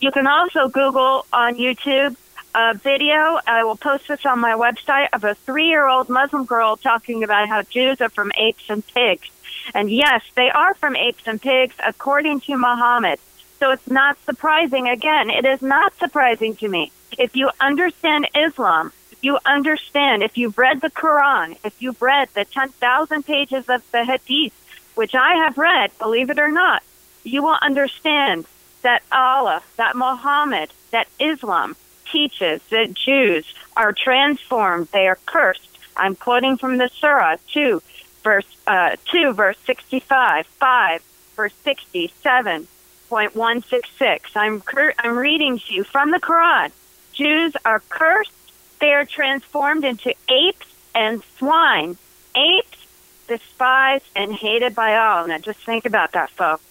You 0.00 0.10
can 0.10 0.26
also 0.26 0.68
Google 0.68 1.24
on 1.32 1.54
YouTube 1.54 2.16
a 2.56 2.74
video. 2.74 3.38
I 3.46 3.62
will 3.62 3.76
post 3.76 4.08
this 4.08 4.26
on 4.26 4.40
my 4.40 4.54
website 4.54 5.08
of 5.12 5.22
a 5.22 5.36
three 5.36 5.68
year 5.68 5.86
old 5.86 6.08
Muslim 6.08 6.44
girl 6.44 6.76
talking 6.76 7.22
about 7.22 7.48
how 7.48 7.62
Jews 7.62 8.00
are 8.00 8.08
from 8.08 8.32
apes 8.36 8.64
and 8.68 8.84
pigs. 8.84 9.28
And 9.74 9.88
yes, 9.88 10.24
they 10.34 10.50
are 10.50 10.74
from 10.74 10.96
apes 10.96 11.22
and 11.26 11.40
pigs 11.40 11.76
according 11.86 12.40
to 12.40 12.56
Muhammad. 12.56 13.20
So 13.60 13.70
it's 13.70 13.88
not 13.88 14.18
surprising. 14.24 14.88
Again, 14.88 15.30
it 15.30 15.44
is 15.44 15.62
not 15.62 15.96
surprising 15.98 16.56
to 16.56 16.68
me. 16.68 16.90
If 17.16 17.36
you 17.36 17.50
understand 17.60 18.28
Islam, 18.34 18.92
you 19.22 19.38
understand, 19.44 20.22
if 20.22 20.38
you've 20.38 20.58
read 20.58 20.80
the 20.80 20.90
Quran, 20.90 21.56
if 21.64 21.82
you've 21.82 22.00
read 22.00 22.28
the 22.34 22.44
10,000 22.44 23.24
pages 23.24 23.68
of 23.68 23.82
the 23.90 24.04
Hadith, 24.04 24.54
which 24.94 25.14
I 25.14 25.34
have 25.36 25.58
read, 25.58 25.90
believe 25.98 26.30
it 26.30 26.38
or 26.38 26.50
not, 26.50 26.82
you 27.24 27.42
will 27.42 27.58
understand 27.60 28.46
that 28.82 29.02
Allah, 29.12 29.62
that 29.76 29.96
Muhammad, 29.96 30.70
that 30.90 31.08
Islam 31.18 31.76
teaches 32.10 32.62
that 32.70 32.94
Jews 32.94 33.44
are 33.76 33.92
transformed, 33.92 34.88
they 34.88 35.06
are 35.08 35.18
cursed. 35.26 35.68
I'm 35.96 36.16
quoting 36.16 36.56
from 36.56 36.78
the 36.78 36.88
Surah 36.88 37.36
2, 37.52 37.82
verse 38.22 38.46
uh, 38.66 38.96
2, 39.10 39.32
verse 39.32 39.58
65, 39.66 40.46
5, 40.46 41.02
verse 41.36 41.52
67.166. 41.64 44.20
I'm 44.36 44.62
I'm 44.98 45.18
reading 45.18 45.58
to 45.58 45.74
you 45.74 45.84
from 45.84 46.10
the 46.10 46.20
Quran. 46.20 46.70
Jews 47.12 47.54
are 47.64 47.80
cursed. 47.88 48.32
They 48.80 48.92
are 48.92 49.04
transformed 49.04 49.84
into 49.84 50.14
apes 50.28 50.66
and 50.94 51.22
swine. 51.38 51.96
Apes 52.36 52.86
despised 53.26 54.06
and 54.14 54.32
hated 54.32 54.74
by 54.74 54.96
all. 54.96 55.26
Now 55.26 55.38
just 55.38 55.60
think 55.60 55.84
about 55.84 56.12
that, 56.12 56.30
folks. 56.30 56.64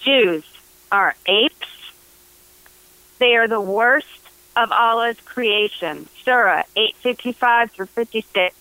Jews 0.00 0.44
are 0.90 1.14
apes 1.26 1.72
they 3.22 3.36
are 3.36 3.46
the 3.46 3.60
worst 3.60 4.08
of 4.56 4.72
Allah's 4.72 5.20
creation. 5.20 6.08
Surah 6.24 6.64
855 6.74 7.70
through 7.70 7.86
56. 7.86 8.56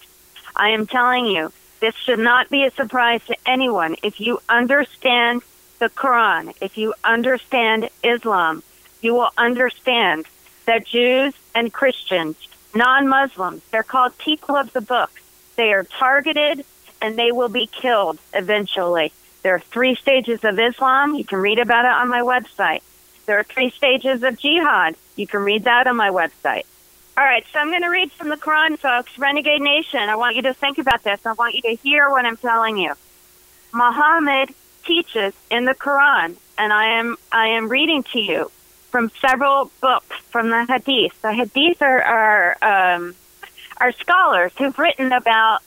I 0.55 0.69
am 0.69 0.85
telling 0.85 1.25
you, 1.25 1.51
this 1.79 1.95
should 1.95 2.19
not 2.19 2.47
be 2.51 2.63
a 2.65 2.69
surprise 2.69 3.25
to 3.25 3.35
anyone. 3.43 3.95
If 4.03 4.19
you 4.19 4.39
understand 4.47 5.41
the 5.79 5.89
Quran, 5.89 6.53
if 6.61 6.77
you 6.77 6.93
understand 7.03 7.89
Islam, 8.03 8.61
you 9.01 9.15
will 9.15 9.31
understand 9.35 10.27
that 10.71 10.85
Jews 10.85 11.33
and 11.53 11.73
Christians, 11.73 12.37
non 12.73 13.09
Muslims, 13.09 13.61
they're 13.71 13.83
called 13.83 14.17
people 14.17 14.55
of 14.55 14.71
the 14.71 14.79
book. 14.79 15.11
They 15.57 15.73
are 15.73 15.83
targeted 15.83 16.63
and 17.01 17.19
they 17.19 17.33
will 17.33 17.49
be 17.49 17.67
killed 17.67 18.19
eventually. 18.33 19.11
There 19.43 19.53
are 19.53 19.59
three 19.59 19.95
stages 19.95 20.45
of 20.45 20.57
Islam. 20.57 21.15
You 21.15 21.25
can 21.25 21.39
read 21.39 21.59
about 21.59 21.83
it 21.83 21.91
on 21.91 22.07
my 22.07 22.21
website. 22.21 22.83
There 23.25 23.37
are 23.37 23.43
three 23.43 23.71
stages 23.71 24.23
of 24.23 24.39
jihad. 24.39 24.95
You 25.17 25.27
can 25.27 25.41
read 25.41 25.65
that 25.65 25.87
on 25.87 25.97
my 25.97 26.09
website. 26.09 26.63
All 27.17 27.25
right, 27.25 27.45
so 27.51 27.59
I'm 27.59 27.67
going 27.67 27.81
to 27.81 27.89
read 27.89 28.09
from 28.13 28.29
the 28.29 28.37
Quran, 28.37 28.79
folks. 28.79 29.17
Renegade 29.19 29.61
Nation, 29.61 29.99
I 29.99 30.15
want 30.15 30.37
you 30.37 30.43
to 30.43 30.53
think 30.53 30.77
about 30.77 31.03
this. 31.03 31.19
I 31.25 31.33
want 31.33 31.53
you 31.53 31.63
to 31.63 31.75
hear 31.83 32.09
what 32.09 32.23
I'm 32.23 32.37
telling 32.37 32.77
you. 32.77 32.93
Muhammad 33.73 34.51
teaches 34.85 35.33
in 35.49 35.65
the 35.65 35.75
Quran, 35.75 36.37
and 36.57 36.71
I 36.71 36.99
am 36.99 37.17
I 37.29 37.47
am 37.47 37.67
reading 37.67 38.03
to 38.13 38.19
you 38.21 38.51
from 38.91 39.09
several 39.19 39.71
books 39.81 40.15
from 40.29 40.49
the 40.49 40.65
Hadith. 40.65 41.19
The 41.21 41.33
Hadith 41.33 41.81
are 41.81 42.01
are, 42.01 42.57
um, 42.61 43.15
are 43.77 43.91
scholars 43.93 44.51
who've 44.57 44.77
written 44.77 45.11
about 45.11 45.61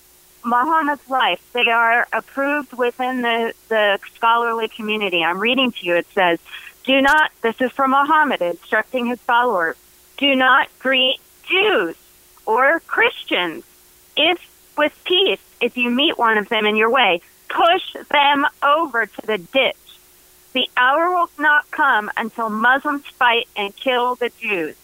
Muhammad's 0.44 1.08
life. 1.08 1.42
They 1.52 1.70
are 1.70 2.06
approved 2.12 2.72
within 2.74 3.22
the 3.22 3.54
the 3.68 3.98
scholarly 4.14 4.68
community. 4.68 5.24
I'm 5.24 5.40
reading 5.40 5.72
to 5.72 5.86
you. 5.86 5.96
It 5.96 6.06
says 6.14 6.38
do 6.84 7.00
not, 7.00 7.32
this 7.40 7.58
is 7.60 7.72
from 7.72 7.92
Muhammad 7.92 8.42
instructing 8.42 9.06
his 9.06 9.18
followers, 9.20 9.76
do 10.18 10.34
not 10.34 10.68
greet 10.78 11.18
Jews 11.44 11.96
or 12.44 12.80
Christians. 12.80 13.64
If 14.16 14.38
with 14.76 14.92
peace, 15.04 15.40
if 15.60 15.76
you 15.76 15.88
meet 15.90 16.18
one 16.18 16.36
of 16.36 16.48
them 16.48 16.66
in 16.66 16.76
your 16.76 16.90
way, 16.90 17.22
push 17.48 17.94
them 18.10 18.46
over 18.62 19.06
to 19.06 19.26
the 19.26 19.38
ditch. 19.38 19.76
The 20.54 20.70
hour 20.76 21.10
will 21.10 21.28
not 21.36 21.68
come 21.72 22.12
until 22.16 22.48
Muslims 22.48 23.04
fight 23.06 23.48
and 23.56 23.74
kill 23.74 24.14
the 24.14 24.30
Jews. 24.40 24.76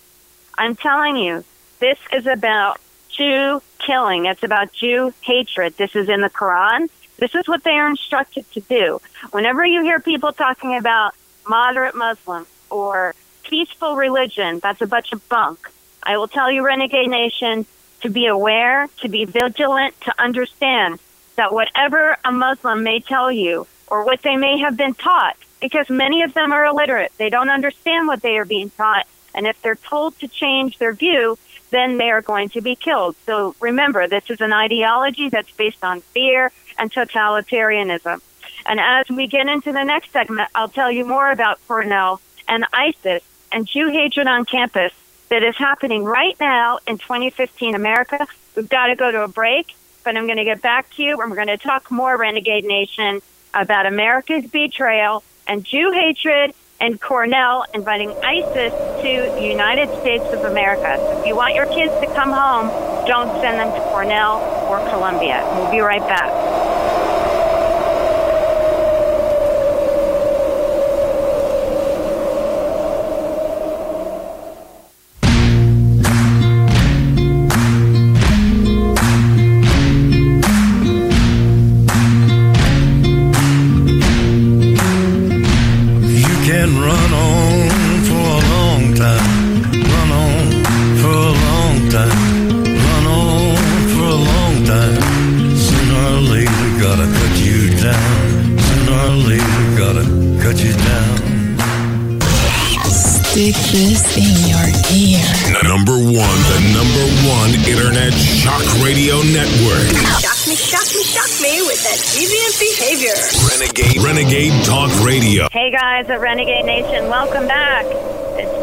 I'm 0.58 0.74
telling 0.74 1.16
you, 1.16 1.44
this 1.78 1.98
is 2.12 2.26
about 2.26 2.80
Jew 3.08 3.62
killing. 3.78 4.26
It's 4.26 4.42
about 4.42 4.72
Jew 4.72 5.14
hatred. 5.20 5.76
This 5.76 5.94
is 5.94 6.08
in 6.08 6.22
the 6.22 6.28
Quran. 6.28 6.88
This 7.18 7.36
is 7.36 7.46
what 7.46 7.62
they 7.62 7.76
are 7.78 7.88
instructed 7.88 8.50
to 8.52 8.60
do. 8.60 9.00
Whenever 9.30 9.64
you 9.64 9.82
hear 9.82 10.00
people 10.00 10.32
talking 10.32 10.76
about 10.76 11.14
moderate 11.48 11.94
Muslims 11.94 12.48
or 12.68 13.14
peaceful 13.44 13.94
religion, 13.94 14.58
that's 14.58 14.80
a 14.80 14.88
bunch 14.88 15.12
of 15.12 15.26
bunk. 15.28 15.70
I 16.02 16.16
will 16.16 16.28
tell 16.28 16.50
you, 16.50 16.64
Renegade 16.66 17.10
Nation, 17.10 17.64
to 18.00 18.08
be 18.08 18.26
aware, 18.26 18.88
to 19.02 19.08
be 19.08 19.24
vigilant, 19.24 20.00
to 20.00 20.20
understand 20.20 20.98
that 21.36 21.52
whatever 21.52 22.16
a 22.24 22.32
Muslim 22.32 22.82
may 22.82 22.98
tell 22.98 23.30
you 23.30 23.68
or 23.86 24.04
what 24.04 24.22
they 24.22 24.36
may 24.36 24.58
have 24.58 24.76
been 24.76 24.94
taught, 24.94 25.36
because 25.60 25.88
many 25.90 26.22
of 26.22 26.34
them 26.34 26.52
are 26.52 26.64
illiterate, 26.64 27.12
they 27.18 27.30
don't 27.30 27.50
understand 27.50 28.06
what 28.06 28.22
they 28.22 28.36
are 28.38 28.44
being 28.44 28.70
taught. 28.70 29.06
And 29.34 29.46
if 29.46 29.60
they're 29.62 29.76
told 29.76 30.18
to 30.20 30.28
change 30.28 30.78
their 30.78 30.92
view, 30.92 31.38
then 31.70 31.98
they 31.98 32.10
are 32.10 32.22
going 32.22 32.48
to 32.50 32.60
be 32.60 32.74
killed. 32.74 33.16
So 33.26 33.54
remember, 33.60 34.08
this 34.08 34.28
is 34.28 34.40
an 34.40 34.52
ideology 34.52 35.28
that's 35.28 35.50
based 35.52 35.84
on 35.84 36.00
fear 36.00 36.50
and 36.78 36.92
totalitarianism. 36.92 38.20
And 38.66 38.80
as 38.80 39.08
we 39.08 39.26
get 39.26 39.48
into 39.48 39.72
the 39.72 39.84
next 39.84 40.12
segment, 40.12 40.48
I'll 40.54 40.68
tell 40.68 40.90
you 40.90 41.04
more 41.06 41.30
about 41.30 41.60
Cornell 41.66 42.20
and 42.48 42.64
ISIS 42.72 43.22
and 43.52 43.66
Jew 43.66 43.88
hatred 43.88 44.26
on 44.26 44.44
campus 44.44 44.92
that 45.28 45.42
is 45.42 45.56
happening 45.56 46.04
right 46.04 46.36
now 46.40 46.78
in 46.86 46.98
2015 46.98 47.74
America. 47.74 48.26
We've 48.56 48.68
got 48.68 48.88
to 48.88 48.96
go 48.96 49.10
to 49.10 49.22
a 49.22 49.28
break, 49.28 49.74
but 50.04 50.16
I'm 50.16 50.26
going 50.26 50.38
to 50.38 50.44
get 50.44 50.60
back 50.60 50.90
to 50.96 51.02
you 51.02 51.20
and 51.20 51.30
we're 51.30 51.36
going 51.36 51.48
to 51.48 51.56
talk 51.56 51.90
more, 51.90 52.16
Renegade 52.16 52.64
Nation, 52.64 53.22
about 53.54 53.86
America's 53.86 54.46
betrayal 54.46 55.22
and 55.46 55.64
Jew 55.64 55.90
hatred 55.92 56.54
and 56.80 57.00
Cornell 57.00 57.64
inviting 57.74 58.10
ISIS 58.24 58.72
to 59.02 59.32
the 59.34 59.46
United 59.46 59.88
States 60.00 60.24
of 60.32 60.44
America. 60.44 60.96
So 60.98 61.20
if 61.20 61.26
you 61.26 61.36
want 61.36 61.54
your 61.54 61.66
kids 61.66 61.92
to 62.00 62.06
come 62.14 62.32
home, 62.32 62.68
don't 63.06 63.40
send 63.40 63.58
them 63.58 63.72
to 63.72 63.80
Cornell 63.90 64.40
or 64.68 64.78
Columbia. 64.88 65.44
We'll 65.56 65.70
be 65.70 65.80
right 65.80 66.00
back. 66.00 67.19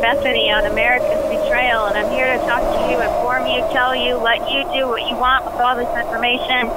Bethany 0.08 0.50
on 0.50 0.66
America's 0.66 1.22
Betrayal, 1.28 1.88
and 1.88 1.98
I'm 1.98 2.10
here 2.10 2.32
to 2.32 2.40
talk 2.46 2.62
to 2.62 2.90
you, 2.90 3.02
inform 3.02 3.46
you, 3.46 3.60
tell 3.74 3.94
you, 3.94 4.16
let 4.16 4.40
you 4.50 4.64
do 4.72 4.88
what 4.88 5.06
you 5.10 5.18
want 5.18 5.44
with 5.44 5.56
all 5.56 5.76
this 5.76 5.94
information 6.00 6.68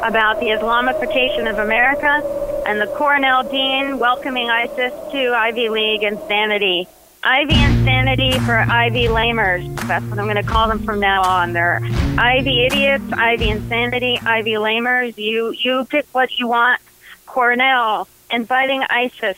about 0.00 0.40
the 0.40 0.46
Islamification 0.46 1.50
of 1.50 1.58
America 1.58 2.24
and 2.66 2.80
the 2.80 2.86
Cornell 2.96 3.42
Dean 3.42 3.98
welcoming 3.98 4.48
ISIS 4.48 4.94
to 5.12 5.28
Ivy 5.28 5.68
League 5.68 6.02
insanity. 6.02 6.88
Ivy 7.22 7.62
insanity 7.62 8.38
for 8.38 8.56
Ivy 8.56 9.08
lamers. 9.08 9.68
That's 9.86 10.06
what 10.06 10.18
I'm 10.18 10.24
going 10.24 10.42
to 10.42 10.50
call 10.50 10.66
them 10.66 10.82
from 10.82 11.00
now 11.00 11.20
on. 11.20 11.52
They're 11.52 11.80
Ivy 12.16 12.64
idiots, 12.64 13.12
Ivy 13.12 13.50
insanity, 13.50 14.18
Ivy 14.22 14.52
lamers. 14.52 15.18
You 15.18 15.50
you 15.50 15.84
pick 15.84 16.06
what 16.12 16.38
you 16.38 16.48
want. 16.48 16.80
Cornell 17.26 18.08
inviting 18.30 18.82
ISIS, 18.88 19.36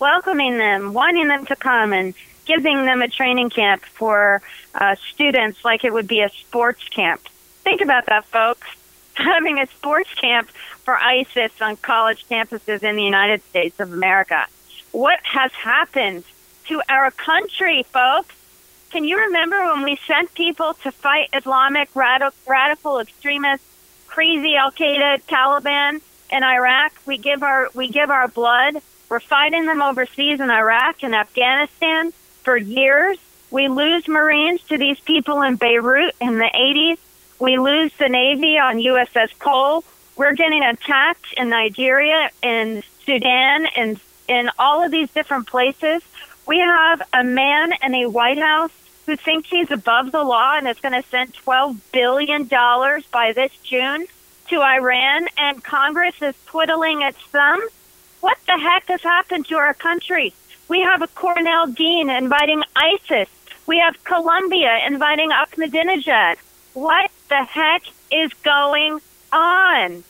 welcoming 0.00 0.58
them, 0.58 0.92
wanting 0.92 1.28
them 1.28 1.46
to 1.46 1.54
come, 1.54 1.92
and 1.92 2.14
giving 2.44 2.84
them 2.84 3.02
a 3.02 3.08
training 3.08 3.50
camp 3.50 3.82
for 3.82 4.42
uh, 4.74 4.96
students 5.12 5.64
like 5.64 5.84
it 5.84 5.92
would 5.92 6.08
be 6.08 6.20
a 6.20 6.28
sports 6.28 6.86
camp. 6.88 7.20
Think 7.62 7.80
about 7.80 8.06
that, 8.06 8.24
folks. 8.26 8.66
Having 9.14 9.60
a 9.60 9.66
sports 9.66 10.12
camp 10.14 10.48
for 10.84 10.96
ISIS 10.96 11.52
on 11.60 11.76
college 11.76 12.26
campuses 12.28 12.82
in 12.82 12.96
the 12.96 13.02
United 13.02 13.42
States 13.44 13.78
of 13.80 13.92
America. 13.92 14.46
What 14.92 15.20
has 15.22 15.52
happened 15.52 16.24
to 16.66 16.82
our 16.88 17.10
country, 17.10 17.84
folks? 17.84 18.34
Can 18.90 19.04
you 19.04 19.18
remember 19.18 19.72
when 19.72 19.84
we 19.84 19.96
sent 20.06 20.34
people 20.34 20.74
to 20.82 20.90
fight 20.90 21.28
Islamic 21.32 21.94
radical, 21.94 22.36
radical 22.48 22.98
extremists, 22.98 23.66
crazy 24.08 24.56
Al 24.56 24.72
Qaeda, 24.72 25.22
Taliban 25.28 26.00
in 26.30 26.42
Iraq? 26.42 26.92
We 27.06 27.18
give 27.18 27.42
our 27.42 27.70
we 27.74 27.88
give 27.88 28.10
our 28.10 28.26
blood. 28.26 28.76
We're 29.08 29.20
fighting 29.20 29.66
them 29.66 29.80
overseas 29.80 30.40
in 30.40 30.50
Iraq 30.50 31.02
and 31.02 31.14
Afghanistan 31.14 32.12
for 32.42 32.56
years. 32.56 33.18
We 33.50 33.68
lose 33.68 34.06
Marines 34.06 34.62
to 34.64 34.78
these 34.78 35.00
people 35.00 35.42
in 35.42 35.56
Beirut 35.56 36.14
in 36.20 36.38
the 36.38 36.50
80s. 36.54 36.98
We 37.38 37.58
lose 37.58 37.92
the 37.98 38.08
Navy 38.08 38.58
on 38.58 38.76
USS 38.76 39.38
Cole. 39.38 39.84
We're 40.16 40.34
getting 40.34 40.62
attacked 40.62 41.32
in 41.36 41.48
Nigeria, 41.48 42.30
in 42.42 42.82
Sudan, 43.04 43.66
and 43.76 43.98
in 44.28 44.50
all 44.58 44.84
of 44.84 44.90
these 44.90 45.10
different 45.10 45.46
places. 45.46 46.02
We 46.46 46.58
have 46.58 47.02
a 47.12 47.24
man 47.24 47.72
in 47.82 47.94
a 47.94 48.08
White 48.08 48.38
House 48.38 48.72
who 49.06 49.16
thinks 49.16 49.48
he's 49.48 49.70
above 49.70 50.12
the 50.12 50.22
law 50.22 50.56
and 50.56 50.68
is 50.68 50.78
going 50.78 51.00
to 51.00 51.08
send 51.08 51.32
$12 51.34 51.78
billion 51.92 52.44
by 52.44 53.32
this 53.34 53.52
June 53.62 54.06
to 54.48 54.60
Iran, 54.60 55.26
and 55.38 55.62
Congress 55.64 56.14
is 56.20 56.34
twiddling 56.46 57.02
its 57.02 57.18
thumb. 57.32 57.60
What 58.20 58.36
the 58.46 58.58
heck 58.58 58.86
has 58.88 59.02
happened 59.02 59.46
to 59.46 59.56
our 59.56 59.74
country? 59.74 60.34
We 60.70 60.82
have 60.82 61.02
a 61.02 61.08
Cornell 61.08 61.66
dean 61.66 62.08
inviting 62.08 62.62
ISIS. 62.76 63.28
We 63.66 63.80
have 63.80 64.04
Columbia 64.04 64.78
inviting 64.86 65.30
Ahmadinejad. 65.30 66.36
What 66.74 67.10
the 67.28 67.42
heck 67.42 67.82
is 68.12 68.32
going 68.44 69.00
on? 69.32 70.04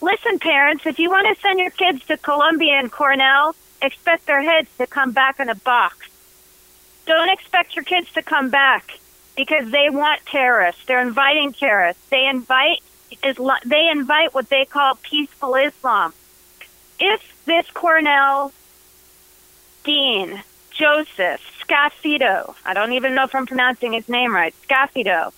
Listen, 0.00 0.40
parents, 0.40 0.84
if 0.84 0.98
you 0.98 1.10
want 1.10 1.28
to 1.28 1.40
send 1.40 1.60
your 1.60 1.70
kids 1.70 2.04
to 2.06 2.16
Columbia 2.16 2.72
and 2.72 2.90
Cornell, 2.90 3.54
expect 3.80 4.26
their 4.26 4.42
heads 4.42 4.68
to 4.78 4.88
come 4.88 5.12
back 5.12 5.38
in 5.38 5.48
a 5.48 5.54
box. 5.54 6.08
Don't 7.06 7.30
expect 7.30 7.76
your 7.76 7.84
kids 7.84 8.10
to 8.14 8.22
come 8.22 8.50
back 8.50 8.98
because 9.36 9.70
they 9.70 9.90
want 9.90 10.26
terrorists. 10.26 10.84
They're 10.86 11.06
inviting 11.06 11.52
terrorists. 11.52 12.02
They 12.10 12.26
invite 12.26 12.82
Islam, 13.22 13.58
they 13.64 13.88
invite 13.88 14.34
what 14.34 14.48
they 14.48 14.64
call 14.64 14.96
peaceful 14.96 15.54
Islam. 15.54 16.12
If 16.98 17.44
this 17.46 17.70
Cornell 17.70 18.52
dean, 19.84 20.42
Joseph 20.70 21.40
Scafito, 21.60 22.54
I 22.64 22.74
don't 22.74 22.92
even 22.92 23.14
know 23.14 23.24
if 23.24 23.34
I'm 23.34 23.46
pronouncing 23.46 23.92
his 23.92 24.08
name 24.08 24.34
right, 24.34 24.54
Scafito, 24.68 25.32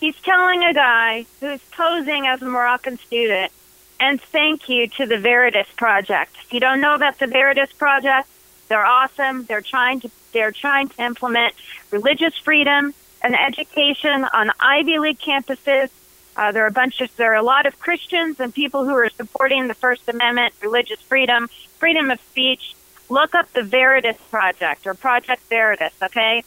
he's 0.00 0.16
telling 0.20 0.62
a 0.62 0.74
guy 0.74 1.26
who's 1.40 1.60
posing 1.72 2.26
as 2.26 2.42
a 2.42 2.44
Moroccan 2.44 2.98
student, 2.98 3.50
and 3.98 4.20
thank 4.20 4.68
you 4.68 4.88
to 4.88 5.06
the 5.06 5.18
Veritas 5.18 5.68
Project. 5.76 6.36
If 6.44 6.52
you 6.52 6.60
don't 6.60 6.80
know 6.80 6.94
about 6.94 7.18
the 7.18 7.26
Veritas 7.26 7.72
Project, 7.72 8.28
they're 8.68 8.84
awesome. 8.84 9.44
They're 9.44 9.62
trying 9.62 10.00
to 10.00 10.10
they're 10.32 10.52
trying 10.52 10.88
to 10.88 11.02
implement 11.02 11.54
religious 11.90 12.36
freedom 12.36 12.92
and 13.22 13.34
education 13.34 14.24
on 14.24 14.50
Ivy 14.60 14.98
League 14.98 15.18
campuses. 15.18 15.88
Uh, 16.36 16.52
there 16.52 16.64
are 16.64 16.68
a 16.68 16.72
bunch 16.72 17.00
of 17.00 17.14
there 17.16 17.32
are 17.32 17.36
a 17.36 17.42
lot 17.42 17.66
of 17.66 17.78
Christians 17.78 18.38
and 18.38 18.54
people 18.54 18.84
who 18.84 18.94
are 18.94 19.08
supporting 19.08 19.68
the 19.68 19.74
First 19.74 20.08
Amendment, 20.08 20.52
religious 20.60 21.00
freedom, 21.00 21.48
freedom 21.78 22.10
of 22.10 22.20
speech. 22.30 22.75
Look 23.08 23.34
up 23.34 23.52
the 23.52 23.62
Veritas 23.62 24.16
Project 24.30 24.86
or 24.86 24.94
Project 24.94 25.42
Veritas. 25.48 25.92
Okay, 26.02 26.42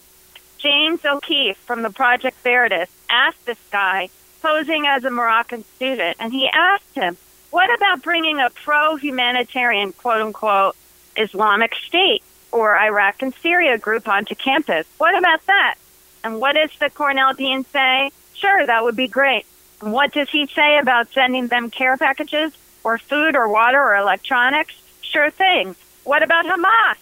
James 0.58 1.06
O'Keefe 1.06 1.58
from 1.58 1.84
the 1.84 1.89
Project 1.89 2.38
Veritas 2.43 2.89
asked 3.10 3.45
this 3.45 3.58
guy 3.72 4.10
posing 4.41 4.86
as 4.86 5.04
a 5.04 5.10
Moroccan 5.10 5.63
student, 5.76 6.17
and 6.19 6.34
he 6.34 6.50
asked 6.50 6.95
him, 6.95 7.17
"What 7.50 7.74
about 7.74 8.04
bringing 8.04 8.39
a 8.39 8.50
pro-humanitarian, 8.50 9.93
quote 9.93 10.22
unquote, 10.22 10.76
Islamic 11.15 11.76
State 11.76 12.24
or 12.52 12.78
Iraq 12.78 13.22
and 13.22 13.34
Syria 13.36 13.78
group 13.78 14.08
onto 14.08 14.36
campus? 14.36 14.86
What 14.98 15.17
about 15.17 15.45
that?" 15.45 15.76
And 16.24 16.41
what 16.41 16.56
does 16.56 16.72
the 16.80 16.89
Cornell 16.89 17.34
dean 17.34 17.63
say? 17.65 18.12
Sure, 18.34 18.65
that 18.65 18.84
would 18.84 18.95
be 18.98 19.08
great. 19.08 19.45
And 19.82 19.93
what 19.93 20.12
does 20.12 20.30
he 20.30 20.45
say 20.48 20.78
about 20.78 21.12
sending 21.13 21.48
them 21.48 21.69
care 21.69 21.95
packages 21.95 22.52
or 22.84 22.98
food 22.98 23.38
or 23.38 23.48
water 23.48 23.82
or 23.82 23.95
electronics? 23.95 24.76
Sure 25.02 25.30
thing. 25.30 25.76
What 26.04 26.24
about 26.24 26.46
Hamas? 26.46 26.98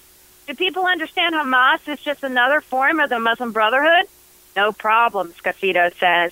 Do 0.47 0.55
people 0.55 0.85
understand 0.85 1.35
Hamas 1.35 1.87
is 1.87 1.99
just 1.99 2.23
another 2.23 2.61
form 2.61 2.99
of 2.99 3.09
the 3.09 3.19
Muslim 3.19 3.51
Brotherhood? 3.51 4.07
No 4.55 4.71
problem, 4.71 5.33
Scafito 5.33 5.93
says. 5.99 6.31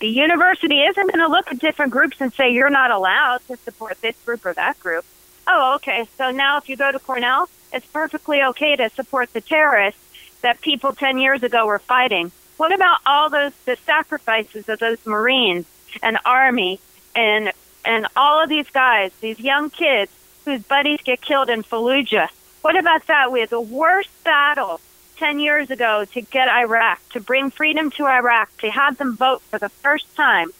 The 0.00 0.08
university 0.08 0.80
isn't 0.82 1.12
going 1.12 1.18
to 1.18 1.28
look 1.28 1.50
at 1.50 1.58
different 1.58 1.92
groups 1.92 2.20
and 2.20 2.32
say 2.32 2.50
you're 2.52 2.70
not 2.70 2.90
allowed 2.90 3.40
to 3.48 3.56
support 3.56 4.00
this 4.00 4.16
group 4.24 4.44
or 4.46 4.52
that 4.54 4.78
group. 4.80 5.04
Oh, 5.46 5.74
okay. 5.76 6.06
So 6.16 6.30
now 6.30 6.58
if 6.58 6.68
you 6.68 6.76
go 6.76 6.92
to 6.92 6.98
Cornell, 6.98 7.48
it's 7.72 7.86
perfectly 7.86 8.42
okay 8.42 8.76
to 8.76 8.90
support 8.90 9.32
the 9.32 9.40
terrorists 9.40 10.00
that 10.42 10.60
people 10.60 10.92
10 10.92 11.18
years 11.18 11.42
ago 11.42 11.66
were 11.66 11.78
fighting. 11.78 12.30
What 12.56 12.72
about 12.72 12.98
all 13.06 13.30
those 13.30 13.52
the 13.64 13.76
sacrifices 13.76 14.68
of 14.68 14.78
those 14.78 15.04
Marines 15.04 15.66
and 16.02 16.18
Army 16.24 16.80
and 17.16 17.52
and 17.84 18.06
all 18.16 18.42
of 18.42 18.48
these 18.48 18.68
guys, 18.70 19.12
these 19.20 19.40
young 19.40 19.70
kids 19.70 20.12
whose 20.44 20.62
buddies 20.62 21.00
get 21.02 21.20
killed 21.20 21.48
in 21.48 21.62
Fallujah? 21.62 22.28
What 22.62 22.78
about 22.78 23.06
that? 23.06 23.30
We 23.32 23.40
had 23.40 23.50
the 23.50 23.60
worst 23.60 24.10
battle 24.24 24.80
10 25.16 25.38
years 25.38 25.70
ago 25.70 26.04
to 26.12 26.20
get 26.20 26.48
Iraq, 26.48 27.00
to 27.10 27.20
bring 27.20 27.50
freedom 27.50 27.90
to 27.92 28.06
Iraq, 28.06 28.56
to 28.58 28.70
have 28.70 28.98
them 28.98 29.16
vote 29.16 29.42
for 29.42 29.58
the 29.58 29.68
first 29.68 30.14
time 30.16 30.50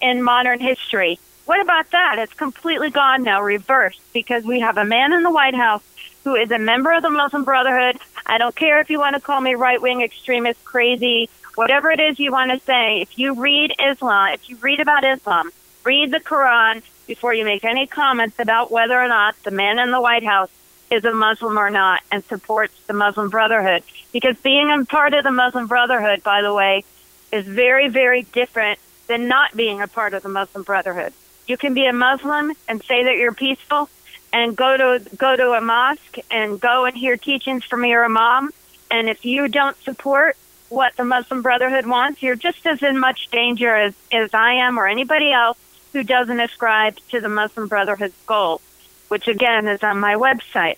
in 0.00 0.22
modern 0.22 0.60
history. 0.60 1.18
What 1.46 1.60
about 1.60 1.90
that? 1.92 2.18
It's 2.18 2.34
completely 2.34 2.90
gone 2.90 3.22
now, 3.22 3.42
reversed, 3.42 4.00
because 4.12 4.44
we 4.44 4.60
have 4.60 4.76
a 4.76 4.84
man 4.84 5.12
in 5.12 5.22
the 5.22 5.30
White 5.30 5.54
House 5.54 5.82
who 6.24 6.34
is 6.34 6.50
a 6.50 6.58
member 6.58 6.92
of 6.92 7.02
the 7.02 7.10
Muslim 7.10 7.44
Brotherhood. 7.44 7.98
I 8.26 8.38
don't 8.38 8.54
care 8.54 8.80
if 8.80 8.90
you 8.90 8.98
want 8.98 9.14
to 9.14 9.20
call 9.20 9.40
me 9.40 9.54
right 9.54 9.80
wing 9.80 10.02
extremist, 10.02 10.64
crazy, 10.64 11.30
whatever 11.54 11.90
it 11.90 12.00
is 12.00 12.18
you 12.18 12.32
want 12.32 12.50
to 12.50 12.58
say. 12.64 13.00
If 13.00 13.16
you 13.16 13.40
read 13.40 13.72
Islam, 13.80 14.34
if 14.34 14.48
you 14.50 14.56
read 14.56 14.80
about 14.80 15.04
Islam, 15.04 15.50
read 15.84 16.10
the 16.10 16.20
Quran 16.20 16.82
before 17.06 17.32
you 17.32 17.44
make 17.44 17.64
any 17.64 17.86
comments 17.86 18.38
about 18.38 18.70
whether 18.70 19.00
or 19.00 19.08
not 19.08 19.34
the 19.42 19.50
man 19.50 19.78
in 19.78 19.90
the 19.90 20.00
White 20.00 20.24
House 20.24 20.50
is 20.90 21.04
a 21.04 21.12
Muslim 21.12 21.58
or 21.58 21.70
not 21.70 22.02
and 22.10 22.24
supports 22.24 22.74
the 22.86 22.92
Muslim 22.92 23.28
Brotherhood. 23.28 23.82
Because 24.12 24.36
being 24.38 24.70
a 24.70 24.84
part 24.84 25.14
of 25.14 25.24
the 25.24 25.30
Muslim 25.30 25.66
Brotherhood, 25.66 26.22
by 26.22 26.42
the 26.42 26.54
way, 26.54 26.84
is 27.32 27.46
very, 27.46 27.88
very 27.88 28.22
different 28.22 28.78
than 29.06 29.28
not 29.28 29.56
being 29.56 29.80
a 29.80 29.88
part 29.88 30.14
of 30.14 30.22
the 30.22 30.28
Muslim 30.28 30.64
Brotherhood. 30.64 31.12
You 31.46 31.56
can 31.56 31.74
be 31.74 31.86
a 31.86 31.92
Muslim 31.92 32.52
and 32.68 32.82
say 32.82 33.04
that 33.04 33.16
you're 33.16 33.34
peaceful 33.34 33.88
and 34.32 34.56
go 34.56 34.76
to 34.76 35.16
go 35.16 35.36
to 35.36 35.52
a 35.52 35.60
mosque 35.60 36.18
and 36.30 36.60
go 36.60 36.84
and 36.84 36.96
hear 36.96 37.16
teachings 37.16 37.64
from 37.64 37.84
your 37.84 38.04
imam. 38.04 38.50
And 38.90 39.08
if 39.08 39.24
you 39.24 39.48
don't 39.48 39.76
support 39.82 40.36
what 40.68 40.96
the 40.96 41.04
Muslim 41.04 41.42
Brotherhood 41.42 41.86
wants, 41.86 42.22
you're 42.22 42.36
just 42.36 42.66
as 42.66 42.82
in 42.82 42.98
much 42.98 43.28
danger 43.30 43.74
as, 43.74 43.94
as 44.12 44.34
I 44.34 44.54
am 44.54 44.78
or 44.78 44.86
anybody 44.86 45.32
else 45.32 45.58
who 45.92 46.02
doesn't 46.02 46.40
ascribe 46.40 46.98
to 47.10 47.20
the 47.20 47.28
Muslim 47.28 47.68
Brotherhood's 47.68 48.16
goals, 48.26 48.60
which 49.08 49.28
again 49.28 49.66
is 49.68 49.82
on 49.82 49.98
my 49.98 50.14
website. 50.14 50.76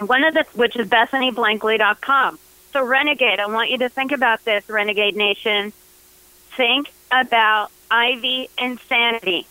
One 0.00 0.24
of 0.24 0.34
the 0.34 0.44
which 0.54 0.76
is 0.76 0.88
BethanyBlankley.com. 0.88 2.38
So 2.72 2.84
Renegade, 2.84 3.40
I 3.40 3.46
want 3.46 3.70
you 3.70 3.78
to 3.78 3.88
think 3.88 4.12
about 4.12 4.44
this, 4.44 4.68
Renegade 4.68 5.16
Nation. 5.16 5.72
Think 6.56 6.92
about 7.10 7.70
Ivy 7.90 8.50
insanity, 8.58 9.46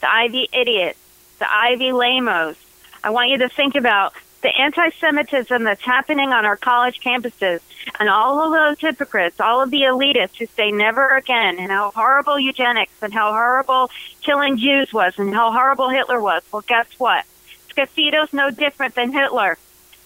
the 0.00 0.10
Ivy 0.10 0.48
idiots, 0.52 0.98
the 1.38 1.52
Ivy 1.52 1.92
lamos. 1.92 2.56
I 3.02 3.10
want 3.10 3.30
you 3.30 3.38
to 3.38 3.48
think 3.48 3.74
about 3.74 4.14
the 4.42 4.48
anti-Semitism 4.48 5.64
that's 5.64 5.82
happening 5.82 6.30
on 6.30 6.44
our 6.44 6.56
college 6.56 7.00
campuses 7.00 7.60
and 7.98 8.08
all 8.08 8.40
of 8.40 8.52
those 8.52 8.80
hypocrites, 8.80 9.40
all 9.40 9.62
of 9.62 9.70
the 9.70 9.82
elitists 9.82 10.36
who 10.36 10.46
say 10.46 10.70
never 10.70 11.16
again 11.16 11.58
and 11.58 11.70
how 11.70 11.90
horrible 11.90 12.38
eugenics 12.38 12.92
and 13.02 13.12
how 13.12 13.30
horrible 13.32 13.90
killing 14.22 14.56
Jews 14.56 14.92
was 14.92 15.14
and 15.18 15.34
how 15.34 15.52
horrible 15.52 15.88
Hitler 15.90 16.20
was. 16.20 16.42
Well, 16.52 16.64
guess 16.66 16.88
what? 16.98 17.24
Scafito's 17.70 18.32
no 18.32 18.50
different 18.50 18.94
than 18.94 19.12
Hitler. 19.12 19.58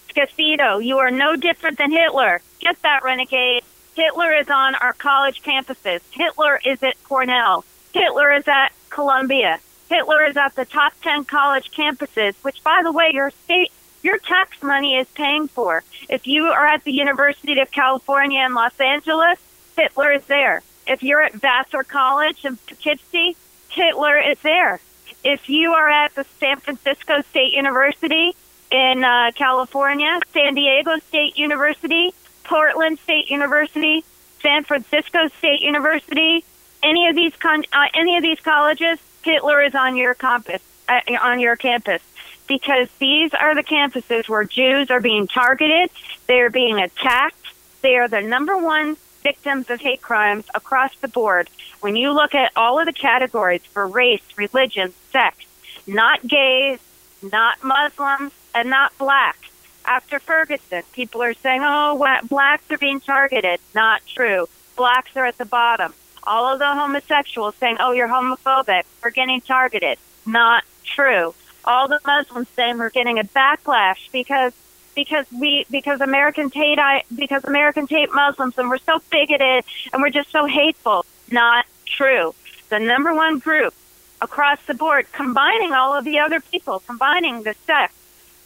Scafito, 0.09 0.83
you 0.83 0.97
are 0.97 1.11
no 1.11 1.35
different 1.35 1.77
than 1.77 1.91
Hitler. 1.91 2.41
Get 2.59 2.81
that, 2.81 3.03
renegade. 3.03 3.63
Hitler 3.95 4.33
is 4.33 4.49
on 4.49 4.75
our 4.75 4.93
college 4.93 5.41
campuses. 5.43 6.01
Hitler 6.11 6.59
is 6.65 6.81
at 6.83 7.01
Cornell. 7.03 7.65
Hitler 7.93 8.31
is 8.33 8.47
at 8.47 8.71
Columbia. 8.89 9.59
Hitler 9.89 10.25
is 10.25 10.37
at 10.37 10.55
the 10.55 10.65
top 10.65 10.93
10 11.01 11.25
college 11.25 11.71
campuses, 11.71 12.35
which, 12.43 12.63
by 12.63 12.81
the 12.83 12.91
way, 12.91 13.11
your 13.11 13.31
state, 13.31 13.71
your 14.01 14.17
tax 14.17 14.61
money 14.63 14.95
is 14.95 15.07
paying 15.09 15.47
for. 15.47 15.83
If 16.09 16.27
you 16.27 16.45
are 16.45 16.65
at 16.65 16.83
the 16.83 16.91
University 16.91 17.59
of 17.59 17.71
California 17.71 18.43
in 18.45 18.53
Los 18.53 18.79
Angeles, 18.79 19.39
Hitler 19.75 20.11
is 20.13 20.25
there. 20.25 20.61
If 20.87 21.03
you're 21.03 21.21
at 21.21 21.33
Vassar 21.33 21.83
College 21.83 22.45
in 22.45 22.57
Poughkeepsie, 22.57 23.35
Hitler 23.69 24.17
is 24.17 24.39
there. 24.39 24.79
If 25.23 25.49
you 25.49 25.73
are 25.73 25.89
at 25.89 26.15
the 26.15 26.25
San 26.39 26.57
Francisco 26.57 27.21
State 27.29 27.53
University 27.53 28.33
in 28.71 29.03
uh, 29.03 29.31
California, 29.35 30.19
San 30.33 30.55
Diego 30.55 30.97
State 31.07 31.37
University, 31.37 32.13
Portland 32.43 32.99
State 32.99 33.29
University, 33.29 34.03
San 34.41 34.63
Francisco 34.63 35.27
State 35.37 35.61
University, 35.61 36.43
any 36.81 37.07
of 37.07 37.15
these 37.15 37.35
con- 37.35 37.65
uh, 37.73 37.87
any 37.93 38.15
of 38.15 38.23
these 38.23 38.39
colleges, 38.39 38.97
Hitler 39.21 39.61
is 39.61 39.75
on 39.75 39.97
your 39.97 40.13
campus 40.13 40.61
uh, 40.87 41.01
on 41.21 41.39
your 41.39 41.57
campus 41.57 42.01
because 42.49 42.89
these 42.97 43.33
are 43.33 43.55
the 43.55 43.63
campuses 43.63 44.27
where 44.27 44.43
Jews 44.43 44.91
are 44.91 44.99
being 44.99 45.27
targeted, 45.27 45.89
they 46.27 46.41
are 46.41 46.49
being 46.49 46.79
attacked, 46.79 47.53
they 47.81 47.95
are 47.95 48.09
the 48.09 48.21
number 48.21 48.57
one 48.57 48.97
victims 49.23 49.69
of 49.69 49.79
hate 49.79 50.01
crimes 50.01 50.45
across 50.53 50.93
the 50.97 51.07
board. 51.07 51.49
When 51.79 51.95
you 51.95 52.11
look 52.11 52.35
at 52.35 52.51
all 52.55 52.79
of 52.79 52.87
the 52.87 52.93
categories 52.93 53.61
for 53.63 53.87
race, 53.87 54.23
religion, 54.35 54.93
sex, 55.11 55.45
not 55.87 56.25
gays, 56.27 56.79
not 57.21 57.63
Muslims, 57.63 58.33
and 58.55 58.69
not 58.69 58.97
blacks. 58.97 59.49
After 59.85 60.19
Ferguson, 60.19 60.83
people 60.93 61.21
are 61.21 61.33
saying, 61.33 61.61
oh, 61.63 62.19
blacks 62.27 62.69
are 62.71 62.77
being 62.77 62.99
targeted. 62.99 63.59
Not 63.75 64.01
true. 64.05 64.47
Blacks 64.75 65.15
are 65.15 65.25
at 65.25 65.37
the 65.37 65.45
bottom. 65.45 65.93
All 66.23 66.51
of 66.51 66.59
the 66.59 66.67
homosexuals 66.67 67.55
saying, 67.55 67.77
oh, 67.79 67.91
you're 67.91 68.07
homophobic. 68.07 68.83
We're 69.03 69.11
getting 69.11 69.41
targeted. 69.41 69.97
Not 70.25 70.63
true. 70.83 71.33
All 71.69 71.87
the 71.87 71.99
Muslims 72.03 72.49
saying 72.55 72.79
we're 72.79 72.89
getting 72.89 73.19
a 73.19 73.23
backlash 73.23 74.11
because 74.11 74.53
because 74.95 75.27
we 75.31 75.67
because 75.69 76.01
American 76.01 76.49
hate 76.49 76.79
I 76.79 77.03
because 77.15 77.43
Americans 77.45 77.91
hate 77.91 78.11
Muslims 78.11 78.57
and 78.57 78.69
we're 78.69 78.79
so 78.79 78.99
bigoted 79.11 79.63
and 79.93 80.01
we're 80.01 80.09
just 80.09 80.31
so 80.31 80.47
hateful. 80.47 81.05
Not 81.31 81.67
true. 81.85 82.33
The 82.69 82.79
number 82.79 83.13
one 83.13 83.37
group 83.37 83.75
across 84.19 84.59
the 84.65 84.73
board, 84.73 85.11
combining 85.11 85.71
all 85.73 85.93
of 85.93 86.05
the 86.05 86.17
other 86.17 86.39
people, 86.39 86.79
combining 86.79 87.43
the 87.43 87.53
sex, 87.65 87.93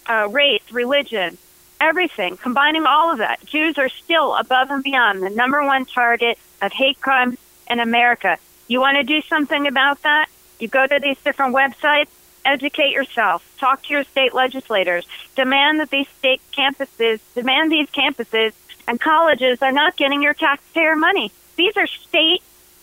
uh, 0.08 0.28
race, 0.30 0.70
religion, 0.72 1.38
everything, 1.80 2.36
combining 2.36 2.86
all 2.86 3.10
of 3.10 3.20
that. 3.20 3.44
Jews 3.46 3.78
are 3.78 3.90
still 3.90 4.36
above 4.36 4.70
and 4.70 4.84
beyond 4.84 5.24
the 5.24 5.30
number 5.30 5.64
one 5.64 5.86
target 5.86 6.38
of 6.62 6.74
hate 6.74 7.00
crimes 7.00 7.38
in 7.70 7.80
America. 7.80 8.38
You 8.68 8.82
want 8.82 8.98
to 8.98 9.04
do 9.04 9.22
something 9.22 9.66
about 9.66 10.02
that? 10.04 10.28
You 10.60 10.68
go 10.68 10.86
to 10.86 11.00
these 11.02 11.20
different 11.24 11.56
websites, 11.56 12.10
educate 12.46 12.92
yourself, 12.92 13.46
talk 13.58 13.84
to 13.84 13.94
your 13.94 14.04
state 14.04 14.34
legislators, 14.34 15.06
demand 15.36 15.80
that 15.80 15.90
these 15.90 16.08
state 16.20 16.42
campuses, 16.52 17.20
demand 17.36 17.72
these 17.72 17.90
campuses 17.90 18.54
and 18.88 19.00
colleges 19.00 19.62
are 19.62 19.72
not 19.72 19.96
getting 19.98 20.22
your 20.22 20.34
taxpayer 20.34 20.96
money. 20.96 21.32
These 21.56 21.78
are 21.78 21.88
state, 21.88 22.42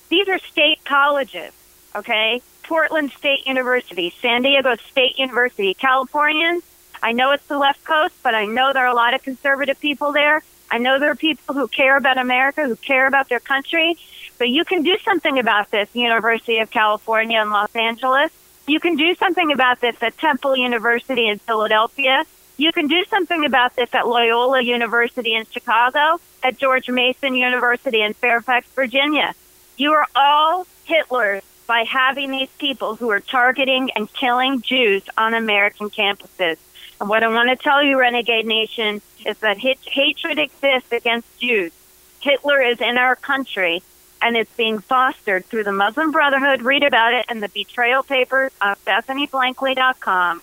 these 0.08 0.28
are 0.28 0.38
state 0.38 0.84
colleges, 0.84 1.52
okay? 1.94 2.42
Portland 2.62 3.10
State 3.12 3.46
University, 3.46 4.14
San 4.22 4.42
Diego 4.42 4.76
State 4.76 5.18
University, 5.18 5.74
Californians. 5.74 6.62
I 7.02 7.12
know 7.12 7.32
it's 7.32 7.46
the 7.46 7.58
left 7.58 7.84
coast, 7.84 8.14
but 8.22 8.34
I 8.34 8.44
know 8.44 8.72
there 8.72 8.84
are 8.84 8.92
a 8.92 8.94
lot 8.94 9.14
of 9.14 9.22
conservative 9.22 9.80
people 9.80 10.12
there. 10.12 10.42
I 10.70 10.78
know 10.78 11.00
there 11.00 11.10
are 11.10 11.16
people 11.16 11.54
who 11.54 11.66
care 11.66 11.96
about 11.96 12.18
America, 12.18 12.62
who 12.64 12.76
care 12.76 13.06
about 13.06 13.28
their 13.28 13.40
country. 13.40 13.96
But 14.38 14.50
you 14.50 14.64
can 14.64 14.82
do 14.82 14.96
something 15.04 15.38
about 15.38 15.70
this, 15.70 15.88
University 15.94 16.58
of 16.58 16.70
California 16.70 17.42
in 17.42 17.50
Los 17.50 17.74
Angeles. 17.74 18.30
You 18.70 18.78
can 18.78 18.94
do 18.94 19.16
something 19.16 19.50
about 19.50 19.80
this 19.80 20.00
at 20.00 20.16
Temple 20.16 20.56
University 20.56 21.26
in 21.26 21.40
Philadelphia. 21.40 22.22
You 22.56 22.70
can 22.70 22.86
do 22.86 23.04
something 23.10 23.44
about 23.44 23.74
this 23.74 23.92
at 23.92 24.06
Loyola 24.06 24.62
University 24.62 25.34
in 25.34 25.44
Chicago, 25.50 26.20
at 26.44 26.56
George 26.56 26.88
Mason 26.88 27.34
University 27.34 28.00
in 28.00 28.14
Fairfax, 28.14 28.68
Virginia. 28.76 29.34
You 29.76 29.90
are 29.94 30.06
all 30.14 30.68
Hitlers 30.88 31.42
by 31.66 31.82
having 31.82 32.30
these 32.30 32.48
people 32.60 32.94
who 32.94 33.10
are 33.10 33.18
targeting 33.18 33.90
and 33.96 34.12
killing 34.12 34.62
Jews 34.62 35.02
on 35.18 35.34
American 35.34 35.90
campuses. 35.90 36.58
And 37.00 37.08
what 37.08 37.24
I 37.24 37.28
want 37.28 37.48
to 37.48 37.56
tell 37.56 37.82
you, 37.82 37.98
Renegade 37.98 38.46
Nation, 38.46 39.02
is 39.26 39.36
that 39.38 39.58
hatred 39.58 40.38
exists 40.38 40.92
against 40.92 41.40
Jews. 41.40 41.72
Hitler 42.20 42.62
is 42.62 42.80
in 42.80 42.98
our 42.98 43.16
country, 43.16 43.82
and 44.22 44.36
it's 44.36 44.54
being 44.56 44.78
fostered 44.78 45.44
through 45.46 45.64
the 45.64 45.72
Muslim 45.72 46.10
Brotherhood. 46.10 46.62
Read 46.62 46.82
about 46.82 47.14
it 47.14 47.26
in 47.30 47.40
the 47.40 47.48
Betrayal 47.48 48.02
Papers 48.02 48.52
on 48.60 48.76
BethanyBlankley.com. 48.86 50.42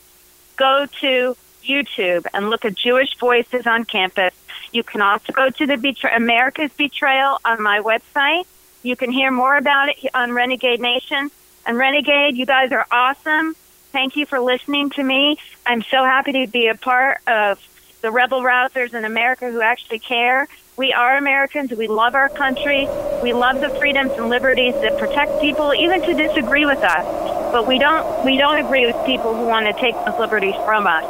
Go 0.55 0.87
to 1.01 1.37
YouTube 1.63 2.25
and 2.33 2.49
look 2.49 2.65
at 2.65 2.75
Jewish 2.75 3.17
Voices 3.17 3.67
on 3.67 3.85
Campus. 3.85 4.33
You 4.71 4.83
can 4.83 5.01
also 5.01 5.33
go 5.33 5.49
to 5.49 5.65
the 5.65 6.09
America's 6.15 6.71
Betrayal 6.73 7.39
on 7.45 7.61
my 7.61 7.79
website. 7.79 8.45
You 8.83 8.95
can 8.95 9.11
hear 9.11 9.31
more 9.31 9.55
about 9.57 9.89
it 9.89 9.97
on 10.13 10.31
Renegade 10.31 10.79
Nation. 10.79 11.29
And 11.65 11.77
Renegade, 11.77 12.37
you 12.37 12.45
guys 12.45 12.71
are 12.71 12.85
awesome. 12.91 13.55
Thank 13.91 14.15
you 14.15 14.25
for 14.25 14.39
listening 14.39 14.89
to 14.91 15.03
me. 15.03 15.37
I'm 15.65 15.81
so 15.83 16.03
happy 16.03 16.45
to 16.45 16.47
be 16.47 16.67
a 16.67 16.75
part 16.75 17.19
of 17.27 17.59
the 18.01 18.11
rebel 18.11 18.41
rousers 18.41 18.93
in 18.93 19.05
America 19.05 19.51
who 19.51 19.61
actually 19.61 19.99
care. 19.99 20.47
We 20.77 20.93
are 20.93 21.17
Americans. 21.17 21.71
We 21.71 21.87
love 21.87 22.15
our 22.15 22.29
country. 22.29 22.87
We 23.21 23.33
love 23.33 23.61
the 23.61 23.69
freedoms 23.79 24.11
and 24.13 24.29
liberties 24.29 24.73
that 24.75 24.97
protect 24.97 25.41
people, 25.41 25.73
even 25.73 26.01
to 26.01 26.13
disagree 26.13 26.65
with 26.65 26.83
us. 26.83 27.05
But 27.51 27.67
we 27.67 27.79
don't 27.79 28.25
we 28.25 28.37
don't 28.37 28.57
agree 28.57 28.85
with 28.85 28.95
people 29.05 29.35
who 29.35 29.45
want 29.45 29.65
to 29.65 29.73
take 29.73 29.95
those 30.05 30.19
liberties 30.19 30.55
from 30.65 30.85
us. 30.85 31.03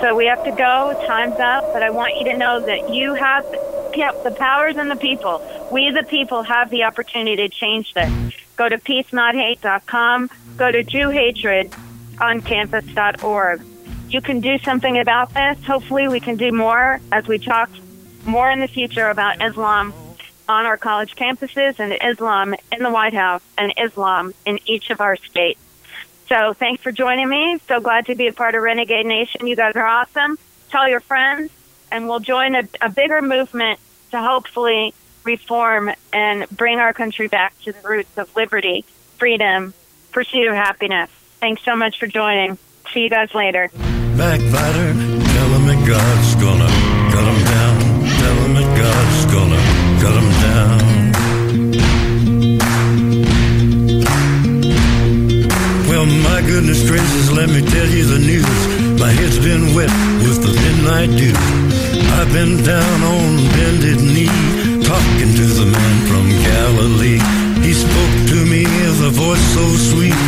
So 0.00 0.14
we 0.14 0.26
have 0.26 0.42
to 0.44 0.52
go. 0.52 0.98
Time's 1.06 1.38
up. 1.38 1.72
But 1.72 1.82
I 1.82 1.90
want 1.90 2.16
you 2.16 2.24
to 2.32 2.38
know 2.38 2.60
that 2.60 2.94
you 2.94 3.14
have 3.14 3.44
the 3.52 4.34
powers 4.38 4.76
and 4.76 4.90
the 4.90 4.96
people. 4.96 5.42
We, 5.70 5.90
the 5.90 6.04
people, 6.04 6.42
have 6.42 6.70
the 6.70 6.84
opportunity 6.84 7.36
to 7.36 7.48
change 7.48 7.92
this. 7.92 8.10
Go 8.56 8.68
to 8.68 8.78
peacenothate.com. 8.78 10.30
Go 10.56 10.70
to 10.70 10.84
JewHatredOnCampus.org. 10.84 13.62
You 14.08 14.20
can 14.20 14.40
do 14.40 14.58
something 14.58 14.98
about 14.98 15.34
this. 15.34 15.64
Hopefully, 15.64 16.08
we 16.08 16.20
can 16.20 16.36
do 16.36 16.52
more 16.52 17.00
as 17.12 17.26
we 17.26 17.38
talk 17.38 17.70
more 18.24 18.50
in 18.50 18.60
the 18.60 18.68
future 18.68 19.08
about 19.08 19.42
Islam 19.42 19.94
on 20.50 20.66
our 20.66 20.76
college 20.76 21.14
campuses 21.14 21.78
and 21.78 21.96
Islam 22.02 22.56
in 22.72 22.82
the 22.82 22.90
White 22.90 23.14
House 23.14 23.42
and 23.56 23.72
Islam 23.78 24.34
in 24.44 24.58
each 24.66 24.90
of 24.90 25.00
our 25.00 25.14
states. 25.14 25.60
So 26.28 26.54
thanks 26.54 26.82
for 26.82 26.90
joining 26.90 27.28
me. 27.28 27.60
So 27.68 27.78
glad 27.80 28.06
to 28.06 28.16
be 28.16 28.26
a 28.26 28.32
part 28.32 28.56
of 28.56 28.62
Renegade 28.62 29.06
Nation. 29.06 29.46
You 29.46 29.54
guys 29.54 29.76
are 29.76 29.86
awesome. 29.86 30.38
Tell 30.68 30.88
your 30.88 30.98
friends, 30.98 31.52
and 31.92 32.08
we'll 32.08 32.18
join 32.18 32.56
a, 32.56 32.68
a 32.80 32.90
bigger 32.90 33.22
movement 33.22 33.78
to 34.10 34.20
hopefully 34.20 34.92
reform 35.22 35.92
and 36.12 36.48
bring 36.50 36.80
our 36.80 36.92
country 36.92 37.28
back 37.28 37.56
to 37.62 37.72
the 37.72 37.88
roots 37.88 38.18
of 38.18 38.34
liberty, 38.34 38.84
freedom, 39.18 39.72
pursuit 40.10 40.48
of 40.48 40.54
happiness. 40.54 41.10
Thanks 41.38 41.62
so 41.64 41.76
much 41.76 42.00
for 42.00 42.08
joining. 42.08 42.58
See 42.92 43.00
you 43.00 43.10
guys 43.10 43.32
later. 43.36 43.70
Backbiter, 44.16 44.94
tell 44.94 45.48
that 45.60 45.86
God's 45.86 46.34
gonna 46.42 46.66
cut 47.12 47.44
down. 47.46 47.78
Tell 48.18 48.54
that 48.54 48.78
God's 48.78 49.32
gonna 49.32 49.89
cut 50.00 50.14
him 50.20 50.30
down. 50.48 50.80
Well, 55.88 56.06
my 56.06 56.40
goodness 56.50 56.80
gracious, 56.88 57.30
let 57.32 57.48
me 57.50 57.60
tell 57.60 57.88
you 57.96 58.04
the 58.04 58.18
news. 58.18 58.60
My 58.98 59.12
head's 59.12 59.38
been 59.38 59.74
wet 59.76 59.92
with 60.24 60.38
the 60.44 60.52
midnight 60.64 61.10
dew. 61.20 61.36
I've 62.16 62.32
been 62.32 62.62
down 62.64 62.98
on 63.14 63.30
bended 63.56 64.00
knee, 64.00 64.32
talking 64.84 65.30
to 65.40 65.46
the 65.60 65.66
man 65.66 65.96
from 66.08 66.24
Galilee. 66.48 67.20
He 67.66 67.72
spoke 67.74 68.16
to 68.32 68.38
me 68.52 68.64
with 68.64 69.08
a 69.10 69.12
voice 69.12 69.46
so 69.56 69.64
sweet. 69.92 70.18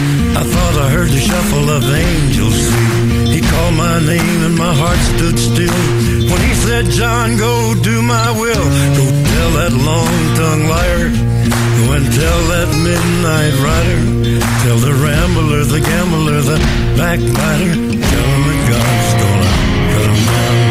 I 0.41 0.43
thought 0.53 0.77
I 0.85 0.89
heard 0.91 1.09
the 1.09 1.21
shuffle 1.21 1.71
of 1.71 1.83
angels 1.85 2.59
sweet. 2.69 3.29
He 3.35 3.41
called 3.41 3.75
my 3.75 3.99
name 4.01 4.41
and 4.47 4.57
my 4.57 4.75
heart 4.75 5.01
stood 5.17 5.39
still. 5.39 6.12
When 6.33 6.40
he 6.40 6.55
said, 6.55 6.85
John, 6.87 7.37
go 7.37 7.75
do 7.83 8.03
my 8.03 8.31
will. 8.33 8.66
Go 8.99 9.05
tell 9.33 9.51
that 9.61 9.73
long-tongued 9.73 10.66
liar. 10.68 11.09
Go 11.79 11.85
and 11.92 12.07
tell 12.09 12.40
that 12.53 12.68
midnight 12.88 13.55
rider. 13.61 14.01
Tell 14.64 14.79
the 14.79 14.95
rambler, 14.95 15.64
the 15.64 15.81
gambler, 15.81 16.40
the 16.40 16.59
backbiter. 16.97 17.75
Tell 18.11 18.29
him 18.33 18.42
that 18.49 18.61
God's 18.73 19.12
gonna 19.21 19.51
cut 19.92 20.09
him 20.09 20.25
down. 20.27 20.62